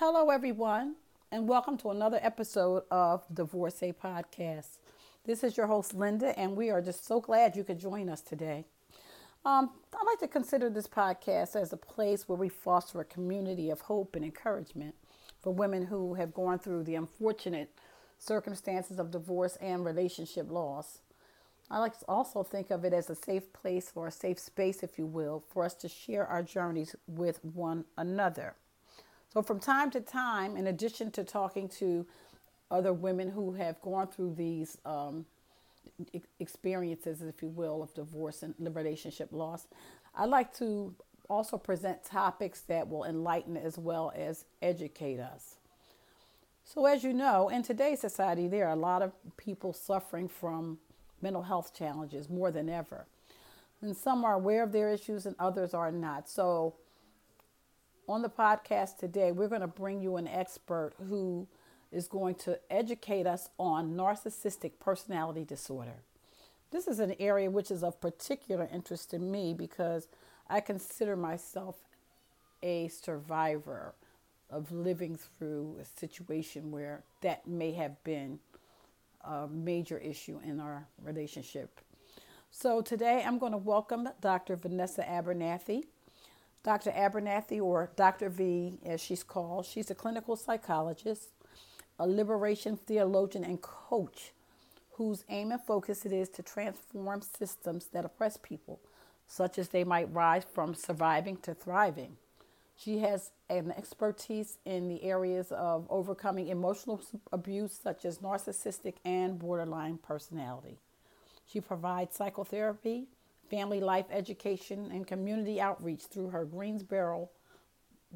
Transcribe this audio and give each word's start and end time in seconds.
Hello, 0.00 0.30
everyone, 0.30 0.94
and 1.30 1.46
welcome 1.46 1.76
to 1.76 1.90
another 1.90 2.18
episode 2.22 2.84
of 2.90 3.22
Divorcee 3.34 3.92
Podcast. 3.92 4.78
This 5.26 5.44
is 5.44 5.58
your 5.58 5.66
host, 5.66 5.92
Linda, 5.92 6.32
and 6.38 6.56
we 6.56 6.70
are 6.70 6.80
just 6.80 7.06
so 7.06 7.20
glad 7.20 7.54
you 7.54 7.64
could 7.64 7.78
join 7.78 8.08
us 8.08 8.22
today. 8.22 8.64
Um, 9.44 9.68
I 9.92 10.02
like 10.06 10.18
to 10.20 10.26
consider 10.26 10.70
this 10.70 10.86
podcast 10.86 11.54
as 11.54 11.74
a 11.74 11.76
place 11.76 12.26
where 12.26 12.38
we 12.38 12.48
foster 12.48 12.98
a 12.98 13.04
community 13.04 13.68
of 13.68 13.82
hope 13.82 14.16
and 14.16 14.24
encouragement 14.24 14.94
for 15.38 15.52
women 15.52 15.84
who 15.84 16.14
have 16.14 16.32
gone 16.32 16.58
through 16.58 16.84
the 16.84 16.94
unfortunate 16.94 17.70
circumstances 18.18 18.98
of 18.98 19.10
divorce 19.10 19.56
and 19.56 19.84
relationship 19.84 20.50
loss. 20.50 21.00
I 21.70 21.78
like 21.78 21.98
to 21.98 22.06
also 22.08 22.42
think 22.42 22.70
of 22.70 22.86
it 22.86 22.94
as 22.94 23.10
a 23.10 23.14
safe 23.14 23.52
place 23.52 23.92
or 23.94 24.06
a 24.06 24.10
safe 24.10 24.38
space, 24.38 24.82
if 24.82 24.96
you 24.98 25.04
will, 25.04 25.44
for 25.50 25.62
us 25.62 25.74
to 25.74 25.90
share 25.90 26.26
our 26.26 26.42
journeys 26.42 26.96
with 27.06 27.44
one 27.44 27.84
another. 27.98 28.54
So, 29.32 29.42
from 29.42 29.60
time 29.60 29.90
to 29.92 30.00
time, 30.00 30.56
in 30.56 30.66
addition 30.66 31.12
to 31.12 31.24
talking 31.24 31.68
to 31.78 32.04
other 32.70 32.92
women 32.92 33.30
who 33.30 33.52
have 33.52 33.80
gone 33.80 34.08
through 34.08 34.34
these 34.34 34.78
um, 34.84 35.24
experiences, 36.40 37.22
if 37.22 37.42
you 37.42 37.48
will, 37.48 37.82
of 37.82 37.94
divorce 37.94 38.42
and 38.42 38.54
relationship 38.74 39.28
loss, 39.32 39.66
I'd 40.16 40.28
like 40.28 40.56
to 40.58 40.94
also 41.28 41.56
present 41.56 42.04
topics 42.04 42.62
that 42.62 42.88
will 42.88 43.04
enlighten 43.04 43.56
as 43.56 43.78
well 43.78 44.12
as 44.16 44.44
educate 44.62 45.20
us. 45.20 45.56
So, 46.64 46.86
as 46.86 47.04
you 47.04 47.12
know, 47.12 47.48
in 47.48 47.62
today's 47.62 48.00
society, 48.00 48.48
there 48.48 48.66
are 48.66 48.72
a 48.72 48.76
lot 48.76 49.02
of 49.02 49.12
people 49.36 49.72
suffering 49.72 50.28
from 50.28 50.78
mental 51.22 51.42
health 51.42 51.72
challenges 51.72 52.28
more 52.28 52.50
than 52.50 52.68
ever. 52.68 53.06
And 53.80 53.96
some 53.96 54.24
are 54.24 54.34
aware 54.34 54.62
of 54.62 54.72
their 54.72 54.90
issues 54.90 55.24
and 55.24 55.36
others 55.38 55.72
are 55.72 55.92
not. 55.92 56.28
So, 56.28 56.74
on 58.10 58.22
the 58.22 58.28
podcast 58.28 58.98
today, 58.98 59.30
we're 59.30 59.48
going 59.48 59.60
to 59.60 59.68
bring 59.68 60.00
you 60.00 60.16
an 60.16 60.26
expert 60.26 60.92
who 61.08 61.46
is 61.92 62.08
going 62.08 62.34
to 62.34 62.58
educate 62.68 63.24
us 63.24 63.48
on 63.56 63.94
narcissistic 63.94 64.72
personality 64.80 65.44
disorder. 65.44 66.02
This 66.72 66.88
is 66.88 66.98
an 66.98 67.14
area 67.20 67.50
which 67.50 67.70
is 67.70 67.84
of 67.84 68.00
particular 68.00 68.68
interest 68.72 69.10
to 69.10 69.20
me 69.20 69.54
because 69.54 70.08
I 70.48 70.60
consider 70.60 71.16
myself 71.16 71.76
a 72.62 72.88
survivor 72.88 73.94
of 74.50 74.72
living 74.72 75.16
through 75.16 75.76
a 75.80 75.84
situation 75.84 76.72
where 76.72 77.04
that 77.22 77.46
may 77.46 77.72
have 77.72 78.02
been 78.02 78.40
a 79.24 79.46
major 79.46 79.98
issue 79.98 80.40
in 80.44 80.58
our 80.58 80.88
relationship. 81.00 81.80
So 82.50 82.82
today 82.82 83.22
I'm 83.24 83.38
going 83.38 83.52
to 83.52 83.58
welcome 83.58 84.08
Dr. 84.20 84.56
Vanessa 84.56 85.02
Abernathy. 85.04 85.84
Dr. 86.62 86.90
Abernathy, 86.90 87.60
or 87.60 87.90
Dr. 87.96 88.28
V 88.28 88.78
as 88.84 89.00
she's 89.00 89.22
called, 89.22 89.64
she's 89.64 89.90
a 89.90 89.94
clinical 89.94 90.36
psychologist, 90.36 91.30
a 91.98 92.06
liberation 92.06 92.76
theologian, 92.76 93.44
and 93.44 93.60
coach 93.62 94.32
whose 94.92 95.24
aim 95.30 95.50
and 95.50 95.62
focus 95.62 96.04
it 96.04 96.12
is 96.12 96.28
to 96.28 96.42
transform 96.42 97.22
systems 97.22 97.86
that 97.86 98.04
oppress 98.04 98.36
people, 98.36 98.78
such 99.26 99.58
as 99.58 99.68
they 99.68 99.84
might 99.84 100.12
rise 100.12 100.44
from 100.44 100.74
surviving 100.74 101.38
to 101.38 101.54
thriving. 101.54 102.16
She 102.76 102.98
has 102.98 103.30
an 103.48 103.72
expertise 103.76 104.58
in 104.64 104.88
the 104.88 105.02
areas 105.02 105.52
of 105.52 105.86
overcoming 105.88 106.48
emotional 106.48 107.00
abuse, 107.32 107.78
such 107.82 108.04
as 108.04 108.18
narcissistic 108.18 108.94
and 109.04 109.38
borderline 109.38 109.98
personality. 109.98 110.78
She 111.46 111.60
provides 111.60 112.16
psychotherapy, 112.16 113.08
family 113.50 113.80
life 113.80 114.06
education, 114.10 114.90
and 114.92 115.06
community 115.06 115.60
outreach 115.60 116.04
through 116.04 116.30
her 116.30 116.44
Greensboro, 116.44 117.28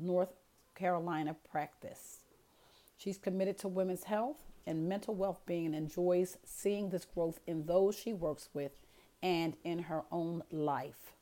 North 0.00 0.32
Carolina 0.74 1.36
practice. 1.50 2.20
She's 2.96 3.18
committed 3.18 3.58
to 3.58 3.68
women's 3.68 4.04
health 4.04 4.36
and 4.66 4.88
mental 4.88 5.14
well 5.14 5.40
being 5.46 5.66
and 5.66 5.74
enjoys 5.74 6.38
seeing 6.44 6.88
this 6.88 7.04
growth 7.04 7.40
in 7.46 7.66
those 7.66 7.98
she 7.98 8.12
works 8.12 8.48
with 8.54 8.72
and 9.22 9.56
in 9.64 9.80
her 9.80 10.04
own 10.10 10.42
life. 10.50 11.12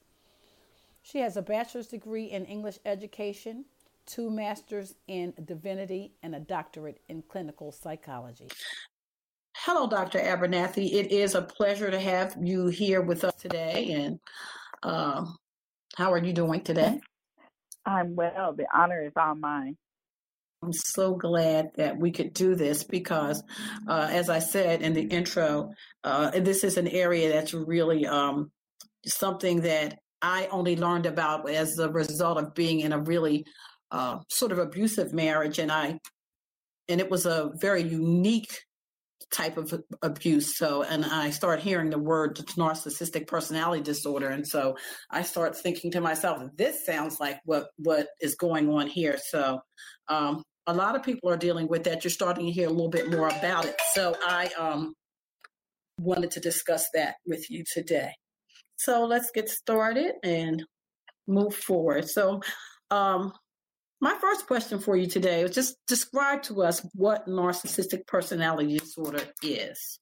She 1.03 1.19
has 1.19 1.37
a 1.37 1.43
bachelor's 1.43 1.89
degree 1.89 2.27
in 2.27 2.45
English 2.45 2.79
education, 2.85 3.65
two 4.07 4.31
masters 4.31 4.95
in 5.09 5.33
divinity, 5.45 6.13
and 6.23 6.35
a 6.35 6.41
doctorate 6.41 7.01
in 7.09 7.23
clinical 7.23 7.73
psychology. 7.73 8.49
Hello, 9.65 9.87
Dr. 9.87 10.19
Abernathy. 10.19 10.93
It 10.93 11.13
is 11.13 11.37
a 11.37 11.41
pleasure 11.41 11.89
to 11.89 12.01
have 12.01 12.35
you 12.43 12.67
here 12.67 13.01
with 13.01 13.23
us 13.23 13.33
today. 13.35 13.93
And 13.93 14.19
uh, 14.83 15.25
how 15.95 16.13
are 16.13 16.19
you 16.19 16.33
doing 16.33 16.63
today? 16.63 16.99
I'm 17.87 18.17
well. 18.17 18.55
The 18.55 18.67
honor 18.75 19.05
is 19.05 19.13
all 19.17 19.37
mine. 19.37 19.77
I'm 20.65 20.73
so 20.73 21.15
glad 21.15 21.71
that 21.77 21.97
we 21.97 22.11
could 22.11 22.35
do 22.35 22.57
this 22.57 22.83
because, 22.83 23.41
uh, 23.87 24.09
as 24.11 24.29
I 24.29 24.41
said 24.41 24.83
in 24.83 24.95
the 24.95 25.03
intro, 25.03 25.71
uh, 26.03 26.33
this 26.41 26.65
is 26.65 26.77
an 26.77 26.89
area 26.89 27.33
that's 27.33 27.55
really 27.55 28.05
um, 28.05 28.51
something 29.07 29.61
that 29.61 30.01
I 30.21 30.49
only 30.51 30.75
learned 30.75 31.07
about 31.07 31.49
as 31.49 31.79
a 31.79 31.89
result 31.89 32.37
of 32.37 32.53
being 32.57 32.81
in 32.81 32.93
a 32.93 32.99
really 32.99 33.45
uh, 33.93 34.19
sort 34.29 34.51
of 34.51 34.59
abusive 34.59 35.13
marriage, 35.13 35.61
and 35.61 35.71
I, 35.71 36.01
and 36.89 37.01
it 37.01 37.09
was 37.09 37.27
a 37.27 37.53
very 37.61 37.85
unique 37.85 38.59
type 39.33 39.57
of 39.57 39.73
abuse. 40.03 40.57
So, 40.57 40.83
and 40.83 41.05
I 41.05 41.31
start 41.31 41.61
hearing 41.61 41.91
the 41.91 41.99
word 41.99 42.37
narcissistic 42.57 43.27
personality 43.27 43.83
disorder, 43.83 44.29
and 44.29 44.47
so 44.47 44.77
I 45.11 45.23
start 45.23 45.57
thinking 45.57 45.91
to 45.93 46.01
myself, 46.01 46.43
this 46.57 46.85
sounds 46.87 47.19
like 47.19 47.41
what 47.45 47.69
what 47.77 48.09
is 48.21 48.35
going 48.37 48.69
on 48.69 48.87
here. 48.87 49.19
So, 49.31 49.61
um, 50.09 50.43
a 50.67 50.75
lot 50.75 50.95
of 50.95 51.03
people 51.03 51.31
are 51.31 51.37
dealing 51.37 51.67
with 51.67 51.85
that. 51.85 52.05
You're 52.05 52.11
starting 52.11 52.47
to 52.47 52.53
hear 52.53 52.69
a 52.69 52.71
little 52.73 52.91
bit 52.91 53.11
more 53.11 53.29
about 53.29 53.65
it. 53.65 53.77
So, 53.95 54.15
I 54.25 54.51
um, 54.59 54.95
wanted 55.99 56.31
to 56.33 56.41
discuss 56.41 56.87
that 56.95 57.17
with 57.27 57.51
you 57.51 57.65
today. 57.73 58.13
So, 58.77 59.05
let's 59.05 59.31
get 59.33 59.49
started 59.49 60.13
and 60.23 60.63
move 61.27 61.55
forward. 61.55 62.09
So, 62.09 62.41
um, 62.91 63.33
my 64.03 64.15
first 64.21 64.49
question 64.49 64.81
for 64.81 64.97
you 64.97 65.07
today 65.07 65.43
is 65.43 65.55
just 65.55 65.77
describe 65.87 66.43
to 66.43 66.65
us 66.65 66.85
what 66.93 67.29
narcissistic 67.29 68.05
personality 68.05 68.77
disorder 68.77 69.23
is. 69.45 70.01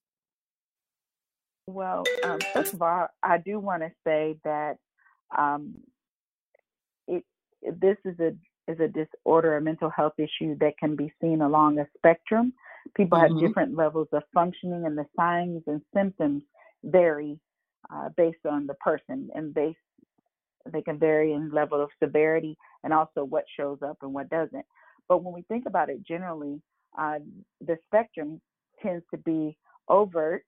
Well, 1.67 2.03
um, 2.23 2.39
first 2.51 2.73
of 2.73 2.81
all, 2.81 3.07
I 3.21 3.37
do 3.37 3.59
want 3.59 3.83
to 3.83 3.91
say 4.03 4.37
that 4.43 4.77
um, 5.37 5.75
it 7.07 7.23
this 7.61 7.97
is 8.03 8.19
a 8.19 8.31
is 8.67 8.79
a 8.79 8.87
disorder, 8.87 9.55
a 9.55 9.61
mental 9.61 9.91
health 9.91 10.13
issue 10.17 10.57
that 10.61 10.79
can 10.79 10.95
be 10.95 11.13
seen 11.21 11.41
along 11.41 11.77
a 11.77 11.85
spectrum. 11.95 12.53
People 12.97 13.19
mm-hmm. 13.19 13.35
have 13.35 13.47
different 13.47 13.77
levels 13.77 14.07
of 14.13 14.23
functioning, 14.33 14.83
and 14.87 14.97
the 14.97 15.05
signs 15.15 15.61
and 15.67 15.79
symptoms 15.93 16.41
vary 16.83 17.39
uh, 17.93 18.09
based 18.17 18.47
on 18.49 18.65
the 18.65 18.73
person 18.75 19.29
and 19.35 19.53
based 19.53 19.77
they 20.71 20.81
can 20.81 20.99
vary 20.99 21.33
in 21.33 21.51
level 21.51 21.81
of 21.81 21.89
severity 22.01 22.57
and 22.83 22.93
also 22.93 23.23
what 23.23 23.45
shows 23.57 23.79
up 23.85 23.97
and 24.01 24.13
what 24.13 24.29
doesn't. 24.29 24.65
But 25.07 25.23
when 25.23 25.33
we 25.33 25.43
think 25.43 25.65
about 25.65 25.89
it 25.89 26.05
generally, 26.05 26.61
uh, 26.97 27.19
the 27.65 27.77
spectrum 27.87 28.41
tends 28.81 29.03
to 29.11 29.17
be 29.17 29.57
overt, 29.87 30.43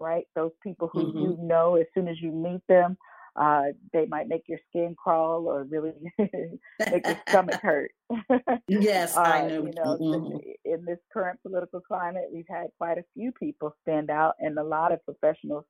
right? 0.00 0.24
Those 0.34 0.52
people 0.62 0.88
who 0.92 1.06
mm-hmm. 1.06 1.18
you 1.18 1.38
know 1.40 1.76
as 1.76 1.86
soon 1.94 2.08
as 2.08 2.20
you 2.20 2.30
meet 2.30 2.62
them, 2.68 2.96
uh, 3.36 3.66
they 3.92 4.06
might 4.06 4.28
make 4.28 4.44
your 4.48 4.58
skin 4.68 4.96
crawl 4.96 5.46
or 5.46 5.64
really 5.64 5.92
make 6.18 7.06
your 7.06 7.20
stomach 7.28 7.60
hurt. 7.62 7.92
yes, 8.68 9.16
uh, 9.16 9.20
I 9.20 9.48
know. 9.48 9.66
You 9.66 9.72
know, 9.76 9.98
mm-hmm. 10.00 10.36
in 10.64 10.84
this 10.84 10.98
current 11.12 11.40
political 11.42 11.80
climate, 11.80 12.24
we've 12.32 12.48
had 12.48 12.68
quite 12.78 12.98
a 12.98 13.04
few 13.14 13.32
people 13.32 13.74
stand 13.82 14.10
out, 14.10 14.34
and 14.40 14.58
a 14.58 14.64
lot 14.64 14.92
of 14.92 15.04
professionals 15.04 15.64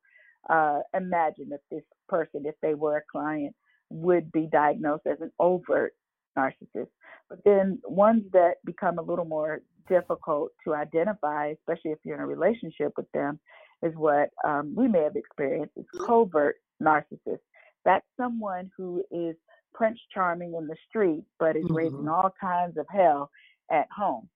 uh, 0.49 0.79
imagine 0.95 1.49
that 1.49 1.61
this 1.69 1.83
person, 2.07 2.43
if 2.45 2.55
they 2.61 2.73
were 2.73 2.97
a 2.97 3.11
client, 3.11 3.55
would 3.89 4.31
be 4.31 4.47
diagnosed 4.51 5.07
as 5.07 5.19
an 5.21 5.31
overt 5.39 5.93
narcissist. 6.37 6.89
But 7.29 7.39
then 7.45 7.79
ones 7.85 8.23
that 8.33 8.55
become 8.65 8.97
a 8.97 9.03
little 9.03 9.25
more 9.25 9.61
difficult 9.87 10.51
to 10.63 10.73
identify, 10.73 11.53
especially 11.59 11.91
if 11.91 11.99
you're 12.03 12.15
in 12.15 12.21
a 12.21 12.27
relationship 12.27 12.93
with 12.97 13.11
them, 13.13 13.39
is 13.81 13.93
what 13.95 14.29
um, 14.45 14.73
we 14.75 14.87
may 14.87 15.03
have 15.03 15.15
experienced 15.15 15.73
is 15.77 15.85
covert 16.05 16.55
narcissist. 16.81 17.39
That's 17.85 18.05
someone 18.17 18.69
who 18.77 19.03
is 19.11 19.35
Prince 19.73 19.99
Charming 20.13 20.55
in 20.55 20.67
the 20.67 20.75
street, 20.87 21.23
but 21.39 21.55
is 21.55 21.63
mm-hmm. 21.65 21.75
raising 21.75 22.07
all 22.07 22.33
kinds 22.39 22.77
of 22.77 22.85
hell 22.89 23.29
at 23.71 23.87
home. 23.95 24.27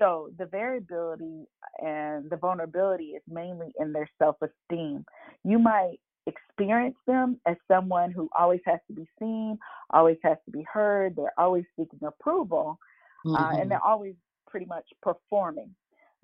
So 0.00 0.30
the 0.38 0.46
variability 0.46 1.44
and 1.78 2.30
the 2.30 2.36
vulnerability 2.36 3.10
is 3.10 3.22
mainly 3.28 3.72
in 3.78 3.92
their 3.92 4.08
self 4.18 4.36
esteem. 4.42 5.04
You 5.44 5.58
might 5.58 5.98
experience 6.30 6.96
them 7.06 7.40
as 7.46 7.56
someone 7.68 8.12
who 8.12 8.28
always 8.38 8.60
has 8.66 8.80
to 8.88 8.94
be 8.94 9.06
seen, 9.18 9.58
always 9.90 10.18
has 10.22 10.38
to 10.46 10.50
be 10.50 10.64
heard, 10.72 11.16
they're 11.16 11.38
always 11.38 11.64
seeking 11.78 12.00
approval, 12.06 12.78
mm-hmm. 13.24 13.36
uh, 13.36 13.50
and 13.50 13.58
mm-hmm. 13.58 13.68
they're 13.70 13.84
always 13.84 14.14
pretty 14.48 14.66
much 14.66 14.86
performing. 15.02 15.74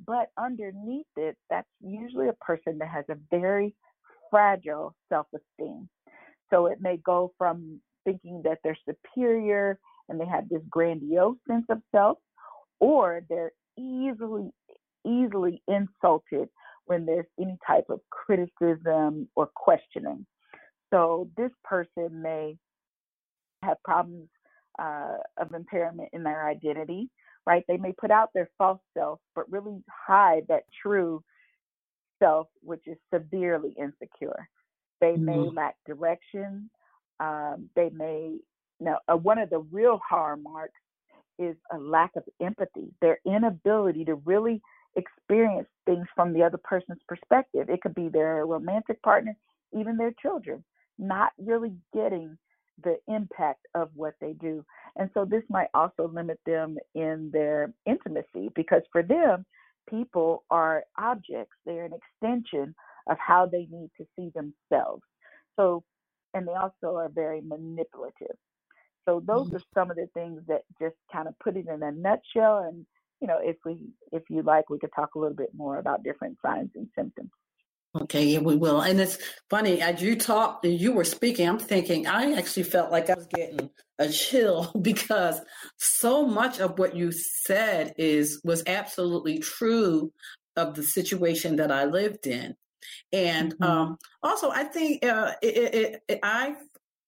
But 0.07 0.31
underneath 0.39 1.07
it, 1.17 1.37
that's 1.49 1.69
usually 1.81 2.29
a 2.29 2.35
person 2.35 2.79
that 2.79 2.89
has 2.89 3.05
a 3.09 3.17
very 3.31 3.75
fragile 4.31 4.95
self 5.09 5.27
esteem. 5.35 5.89
So 6.51 6.67
it 6.67 6.79
may 6.81 6.99
go 6.99 7.33
from 7.39 7.81
thinking 8.05 8.43
that 8.45 8.59
they're 8.63 8.79
superior 8.89 9.79
and 10.09 10.21
they 10.21 10.27
have 10.27 10.49
this 10.49 10.63
grandiose 10.71 11.37
sense 11.49 11.65
of 11.71 11.81
self, 11.93 12.19
or 12.79 13.23
they're 13.29 13.53
easily 13.79 14.51
easily 15.07 15.63
insulted 15.69 16.49
when 16.87 17.07
there's 17.07 17.27
any 17.41 17.57
type 17.67 17.87
of 17.91 18.01
criticism 18.11 19.29
or 19.37 19.51
questioning. 19.55 20.27
So 20.93 21.29
this 21.37 21.51
person 21.65 22.23
may 22.23 22.57
have 23.63 23.77
problems 23.85 24.29
uh, 24.79 25.19
of 25.37 25.53
impairment 25.55 26.11
in 26.13 26.23
their 26.23 26.49
identity, 26.49 27.09
right? 27.47 27.65
They 27.69 27.77
may 27.77 27.93
put 27.93 28.11
out 28.11 28.31
their 28.35 28.51
false 28.59 28.81
self, 28.97 29.21
but 29.35 29.51
really 29.51 29.83
hide 30.07 30.45
that 30.49 30.63
true 30.83 31.23
self, 32.23 32.49
which 32.63 32.83
is 32.87 32.97
severely 33.13 33.75
insecure. 33.79 34.49
They 35.01 35.13
mm-hmm. 35.13 35.25
may 35.25 35.39
lack 35.39 35.77
direction. 35.87 36.71
Um, 37.21 37.69
they 37.75 37.91
may, 37.93 38.39
now, 38.81 38.99
uh, 39.09 39.17
one 39.17 39.39
of 39.39 39.51
the 39.51 39.61
real 39.73 40.01
harm 40.09 40.43
marks 40.43 40.75
is 41.39 41.57
a 41.73 41.79
lack 41.79 42.13
of 42.17 42.25
empathy, 42.41 42.93
their 43.01 43.19
inability 43.27 44.05
to 44.07 44.15
really 44.15 44.61
experience 44.97 45.69
things 45.85 46.07
from 46.15 46.33
the 46.33 46.43
other 46.43 46.59
person's 46.59 47.01
perspective. 47.09 47.69
It 47.69 47.83
could 47.83 47.95
be 47.95 48.09
their 48.09 48.45
romantic 48.47 49.01
partner, 49.03 49.37
even 49.73 49.97
their 49.97 50.13
children, 50.21 50.65
not 50.99 51.33
really 51.39 51.75
getting 51.95 52.37
the 52.83 52.97
impact 53.09 53.67
of 53.75 53.91
what 53.95 54.15
they 54.21 54.33
do. 54.35 54.65
And 54.97 55.11
so 55.15 55.25
this 55.25 55.43
might 55.49 55.69
also 55.75 56.09
limit 56.09 56.39
them 56.45 56.77
in 56.95 57.31
their 57.33 57.73
intimacy 57.87 58.51
because 58.55 58.83
for 58.93 59.03
them, 59.03 59.45
people 59.89 60.45
are 60.51 60.85
objects, 60.99 61.57
they're 61.65 61.85
an 61.85 61.93
extension 61.93 62.75
of 63.09 63.17
how 63.19 63.47
they 63.47 63.69
need 63.71 63.91
to 63.99 64.07
see 64.17 64.31
themselves. 64.35 65.03
So, 65.57 65.85
and 66.35 66.47
they 66.47 66.53
also 66.53 66.97
are 66.97 67.09
very 67.09 67.41
manipulative. 67.41 68.37
So 69.09 69.23
those 69.25 69.47
mm-hmm. 69.47 69.57
are 69.57 69.63
some 69.75 69.91
of 69.91 69.97
the 69.97 70.09
things 70.13 70.43
that 70.49 70.63
just 70.81 70.97
kind 71.13 71.29
of 71.29 71.39
put 71.39 71.57
it 71.57 71.67
in 71.69 71.83
a 71.83 71.93
nutshell. 71.93 72.65
And 72.69 72.85
you 73.21 73.29
know, 73.29 73.39
if 73.43 73.57
we, 73.65 73.79
if 74.13 74.23
you 74.29 74.43
like, 74.43 74.69
we 74.71 74.79
could 74.79 74.93
talk 74.95 75.15
a 75.15 75.19
little 75.19 75.37
bit 75.37 75.51
more 75.55 75.79
about 75.79 76.03
different 76.03 76.37
signs 76.45 76.71
and 76.75 76.89
symptoms. 76.97 77.31
Okay, 78.03 78.25
yeah, 78.27 78.41
we 78.41 78.57
will. 78.57 78.83
And 78.83 79.01
it's 79.01 79.19
funny 79.49 79.81
as 79.81 80.03
you 80.03 80.17
talked, 80.17 80.67
you 80.67 80.93
were 80.93 81.05
speaking. 81.05 81.49
I'm 81.49 81.59
thinking 81.59 82.07
I 82.07 82.33
actually 82.33 82.65
felt 82.65 82.93
like 82.93 83.09
I 83.09 83.15
was 83.15 83.27
getting 83.27 83.71
a 83.99 84.09
chill 84.09 84.71
because 84.83 85.41
so 85.79 86.27
much 86.27 86.61
of 86.61 86.79
what 86.79 86.95
you 86.95 87.11
said 87.13 87.95
is 87.97 88.41
was 88.45 88.63
absolutely 88.67 89.39
true 89.39 90.13
of 90.57 90.75
the 90.75 90.83
situation 90.83 91.57
that 91.57 91.71
I 91.71 91.85
lived 91.85 92.27
in, 92.27 92.55
and 93.13 93.55
mm-hmm. 93.55 93.63
um, 93.63 93.99
also 94.23 94.51
I 94.51 94.65
think 94.65 95.05
uh, 95.05 95.33
it, 95.43 95.75
it, 95.75 96.03
it, 96.09 96.19
I 96.23 96.57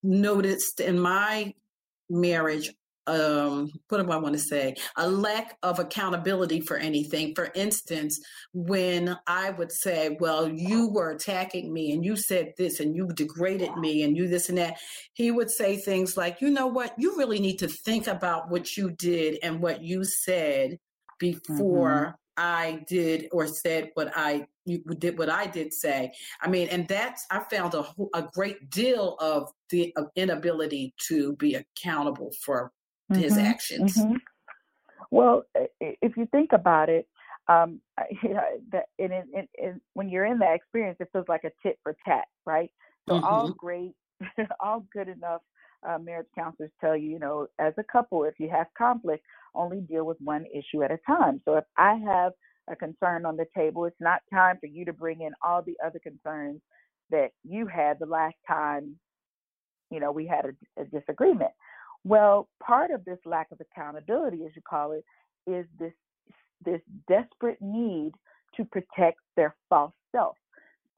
noticed 0.02 0.80
in 0.80 0.98
my 0.98 1.54
marriage 2.08 2.72
um, 3.08 3.70
what 3.88 4.04
do 4.04 4.12
I 4.12 4.16
want 4.16 4.34
to 4.34 4.38
say? 4.38 4.76
A 4.96 5.08
lack 5.08 5.56
of 5.62 5.78
accountability 5.78 6.60
for 6.60 6.76
anything. 6.76 7.34
For 7.34 7.50
instance, 7.54 8.20
when 8.52 9.16
I 9.26 9.50
would 9.50 9.72
say, 9.72 10.16
Well, 10.20 10.48
you 10.48 10.88
were 10.88 11.10
attacking 11.10 11.72
me 11.72 11.92
and 11.92 12.04
you 12.04 12.16
said 12.16 12.52
this 12.58 12.80
and 12.80 12.94
you 12.94 13.08
degraded 13.08 13.76
me 13.76 14.02
and 14.02 14.16
you 14.16 14.28
this 14.28 14.48
and 14.50 14.58
that, 14.58 14.78
he 15.14 15.30
would 15.30 15.50
say 15.50 15.76
things 15.76 16.16
like, 16.16 16.40
You 16.40 16.50
know 16.50 16.66
what? 16.66 16.94
You 16.98 17.16
really 17.16 17.40
need 17.40 17.58
to 17.60 17.68
think 17.68 18.06
about 18.06 18.50
what 18.50 18.76
you 18.76 18.90
did 18.90 19.38
and 19.42 19.60
what 19.60 19.82
you 19.82 20.04
said 20.04 20.78
before 21.18 21.90
mm-hmm. 21.90 22.14
I 22.36 22.84
did 22.86 23.28
or 23.32 23.46
said 23.48 23.90
what 23.94 24.12
I 24.14 24.46
you 24.64 24.84
did 24.98 25.18
what 25.18 25.30
I 25.30 25.46
did 25.46 25.72
say. 25.72 26.12
I 26.42 26.48
mean, 26.48 26.68
and 26.68 26.86
that's 26.86 27.26
I 27.30 27.40
found 27.50 27.74
a 27.74 27.86
a 28.14 28.28
great 28.34 28.70
deal 28.70 29.16
of 29.18 29.50
the 29.70 29.94
inability 30.14 30.94
to 31.08 31.34
be 31.36 31.54
accountable 31.56 32.30
for 32.44 32.70
mm-hmm. 33.10 33.22
his 33.22 33.38
actions. 33.38 33.96
Mm-hmm. 33.96 34.14
Well, 35.10 35.44
if 35.80 36.16
you 36.16 36.26
think 36.26 36.52
about 36.52 36.88
it, 36.88 37.08
um, 37.48 37.80
you 38.22 38.34
know, 38.34 38.42
that 38.72 38.86
in, 38.98 39.12
in, 39.12 39.48
in, 39.58 39.80
when 39.94 40.08
you're 40.08 40.26
in 40.26 40.38
that 40.38 40.54
experience, 40.54 40.98
it 41.00 41.08
feels 41.12 41.28
like 41.28 41.44
a 41.44 41.50
tit 41.62 41.78
for 41.82 41.96
tat, 42.04 42.26
right? 42.44 42.70
So 43.08 43.14
mm-hmm. 43.14 43.24
all 43.24 43.52
great, 43.52 43.94
all 44.60 44.84
good 44.92 45.08
enough 45.08 45.42
uh, 45.88 45.98
marriage 45.98 46.26
counselors 46.34 46.70
tell 46.80 46.96
you, 46.96 47.10
you 47.10 47.18
know, 47.18 47.46
as 47.58 47.72
a 47.78 47.84
couple, 47.84 48.24
if 48.24 48.34
you 48.38 48.50
have 48.50 48.66
conflict, 48.76 49.24
only 49.54 49.80
deal 49.80 50.04
with 50.04 50.16
one 50.20 50.44
issue 50.46 50.82
at 50.82 50.90
a 50.90 50.98
time. 51.06 51.40
So 51.44 51.54
if 51.54 51.64
I 51.76 51.94
have 51.94 52.32
a 52.70 52.76
concern 52.76 53.24
on 53.24 53.36
the 53.36 53.46
table, 53.56 53.84
it's 53.84 54.00
not 54.00 54.20
time 54.32 54.56
for 54.60 54.66
you 54.66 54.84
to 54.84 54.92
bring 54.92 55.22
in 55.22 55.32
all 55.42 55.62
the 55.62 55.76
other 55.84 56.00
concerns 56.00 56.60
that 57.10 57.30
you 57.44 57.66
had 57.66 57.98
the 57.98 58.06
last 58.06 58.36
time, 58.46 58.96
you 59.90 60.00
know, 60.00 60.12
we 60.12 60.26
had 60.26 60.44
a, 60.44 60.82
a 60.82 60.84
disagreement. 60.84 61.52
Well, 62.04 62.48
part 62.62 62.90
of 62.90 63.04
this 63.04 63.18
lack 63.24 63.48
of 63.50 63.60
accountability, 63.60 64.44
as 64.44 64.52
you 64.54 64.62
call 64.62 64.92
it, 64.92 65.04
is 65.46 65.66
this 65.78 65.92
this 66.64 66.80
desperate 67.06 67.58
need 67.60 68.12
to 68.56 68.64
protect 68.64 69.20
their 69.36 69.54
false 69.68 69.92
self. 70.12 70.36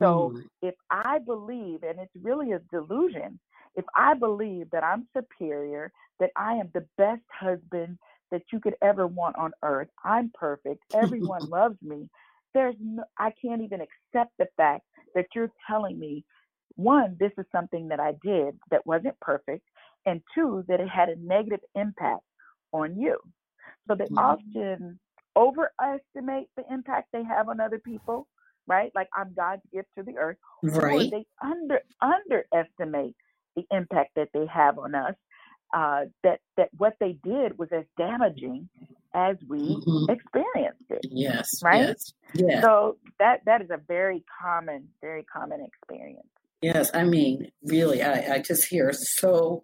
So 0.01 0.33
mm. 0.35 0.45
if 0.63 0.75
I 0.91 1.19
believe, 1.19 1.83
and 1.83 1.99
it's 2.01 2.15
really 2.23 2.53
a 2.53 2.61
delusion, 2.73 3.39
if 3.77 3.85
I 3.95 4.15
believe 4.15 4.71
that 4.71 4.83
I'm 4.83 5.07
superior, 5.15 5.93
that 6.19 6.31
I 6.37 6.55
am 6.55 6.71
the 6.73 6.87
best 6.97 7.23
husband 7.31 7.99
that 8.31 8.43
you 8.53 8.61
could 8.61 8.77
ever 8.81 9.07
want 9.07 9.37
on 9.37 9.53
earth, 9.63 9.89
I'm 10.05 10.31
perfect, 10.33 10.83
everyone 10.95 11.45
loves 11.51 11.77
me, 11.83 12.09
there's 12.55 12.77
no, 12.81 13.05
I 13.19 13.33
can't 13.43 13.63
even 13.63 13.81
accept 13.81 14.33
the 14.39 14.49
fact 14.57 14.85
that 15.15 15.27
you're 15.35 15.53
telling 15.67 15.99
me 15.99 16.25
one, 16.77 17.17
this 17.21 17.33
is 17.37 17.45
something 17.53 17.89
that 17.89 18.01
I 18.01 18.15
did 18.25 18.59
that 18.71 18.87
wasn't 18.87 19.19
perfect, 19.21 19.67
and 20.07 20.21
two, 20.35 20.65
that 20.69 20.81
it 20.81 20.89
had 20.89 21.09
a 21.09 21.17
negative 21.17 21.61
impact 21.75 22.23
on 22.73 22.99
you. 22.99 23.19
So 23.89 23.95
they 23.95 24.05
mm-hmm. 24.05 24.19
often 24.19 24.99
overestimate 25.37 26.49
the 26.57 26.65
impact 26.71 27.09
they 27.13 27.25
have 27.25 27.49
on 27.49 27.61
other 27.61 27.79
people, 27.79 28.27
right? 28.67 28.91
Like 28.95 29.09
I'm 29.17 29.33
God's 29.35 29.63
gift 29.73 29.89
to 29.99 30.05
the 30.05 30.17
earth. 30.19 30.37
Right. 30.63 31.07
Or 31.07 31.11
they 31.11 31.27
under 31.43 31.81
underestimate 32.01 33.15
the 33.57 33.65
impact 33.71 34.11
that 34.17 34.29
they 34.33 34.47
have 34.47 34.79
on 34.79 34.95
us. 34.95 35.15
Uh, 35.73 36.07
that 36.25 36.41
that 36.57 36.69
what 36.79 36.95
they 36.99 37.17
did 37.23 37.57
was 37.57 37.69
as 37.73 37.85
damaging 37.97 38.69
as 39.15 39.37
we 39.49 39.59
mm-hmm. 39.59 40.11
experienced 40.11 40.83
it. 40.91 41.07
Yes. 41.09 41.49
Right. 41.63 41.87
Yes. 41.87 42.13
yes. 42.35 42.65
So 42.65 42.97
that 43.21 43.41
that 43.47 43.63
is 43.63 43.71
a 43.71 43.81
very 43.87 44.25
common, 44.43 44.89
very 45.01 45.25
common 45.25 45.65
experience. 45.65 46.27
Yes, 46.63 46.91
I 46.93 47.05
mean, 47.05 47.51
really, 47.65 48.03
I, 48.03 48.35
I 48.35 48.39
just 48.41 48.67
hear 48.67 48.93
so 48.93 49.63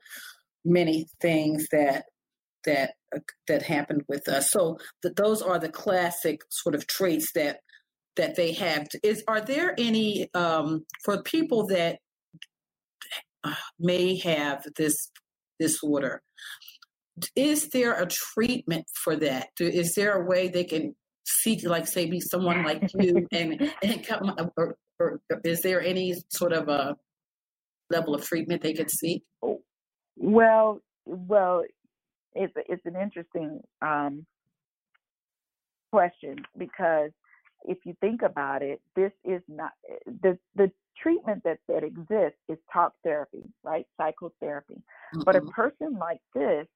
many 0.64 1.06
things 1.20 1.66
that 1.70 2.04
that 2.64 2.94
uh, 3.14 3.20
that 3.48 3.62
happened 3.62 4.02
with 4.08 4.28
us. 4.28 4.50
So 4.50 4.78
that 5.02 5.16
those 5.16 5.43
are 5.43 5.58
the 5.58 5.69
classic 5.69 6.41
sort 6.50 6.74
of 6.74 6.86
traits 6.86 7.32
that 7.34 7.60
that 8.17 8.36
they 8.36 8.53
have. 8.53 8.88
Is 9.03 9.22
are 9.29 9.41
there 9.41 9.74
any 9.79 10.29
um, 10.34 10.84
for 11.05 11.22
people 11.22 11.67
that 11.69 11.98
uh, 13.44 13.55
may 13.79 14.19
have 14.19 14.65
this 14.76 15.10
disorder? 15.58 16.22
Is 17.34 17.69
there 17.70 17.94
a 17.94 18.06
treatment 18.06 18.86
for 19.05 19.17
that? 19.17 19.48
Is 19.60 19.94
there 19.94 20.15
a 20.15 20.26
way 20.26 20.48
they 20.48 20.65
can 20.65 20.94
seek, 21.24 21.65
like, 21.65 21.86
say, 21.86 22.06
be 22.06 22.20
someone 22.20 22.62
like 22.62 22.91
you, 22.94 23.26
and 23.32 23.72
and 23.82 24.06
come, 24.06 24.34
or, 24.56 24.76
or 24.98 25.20
is 25.44 25.62
there 25.62 25.82
any 25.82 26.15
sort 26.29 26.53
of 26.53 26.69
a 26.69 26.96
level 27.91 28.15
of 28.15 28.24
treatment 28.24 28.62
they 28.62 28.72
could 28.72 28.91
seek? 28.91 29.22
Well, 30.17 30.81
well, 31.05 31.65
it's 32.34 32.53
it's 32.69 32.84
an 32.86 32.96
interesting 32.96 33.60
um, 33.82 34.26
question 35.93 36.36
because 36.56 37.10
if 37.65 37.79
you 37.84 37.94
think 38.00 38.22
about 38.22 38.62
it, 38.62 38.81
this 38.94 39.12
is 39.24 39.43
not 39.48 39.72
the 40.06 40.38
the 40.55 40.70
treatment 41.00 41.43
that 41.44 41.58
that 41.69 41.84
exists 41.84 42.38
is 42.48 42.58
talk 42.72 42.93
therapy, 43.05 43.44
right? 43.62 43.86
Psychotherapy. 43.96 44.74
Mm-hmm. 44.74 45.22
But 45.24 45.36
a 45.36 45.41
mm-hmm. 45.41 45.50
person 45.50 45.98
like 45.98 46.20
this 46.34 46.67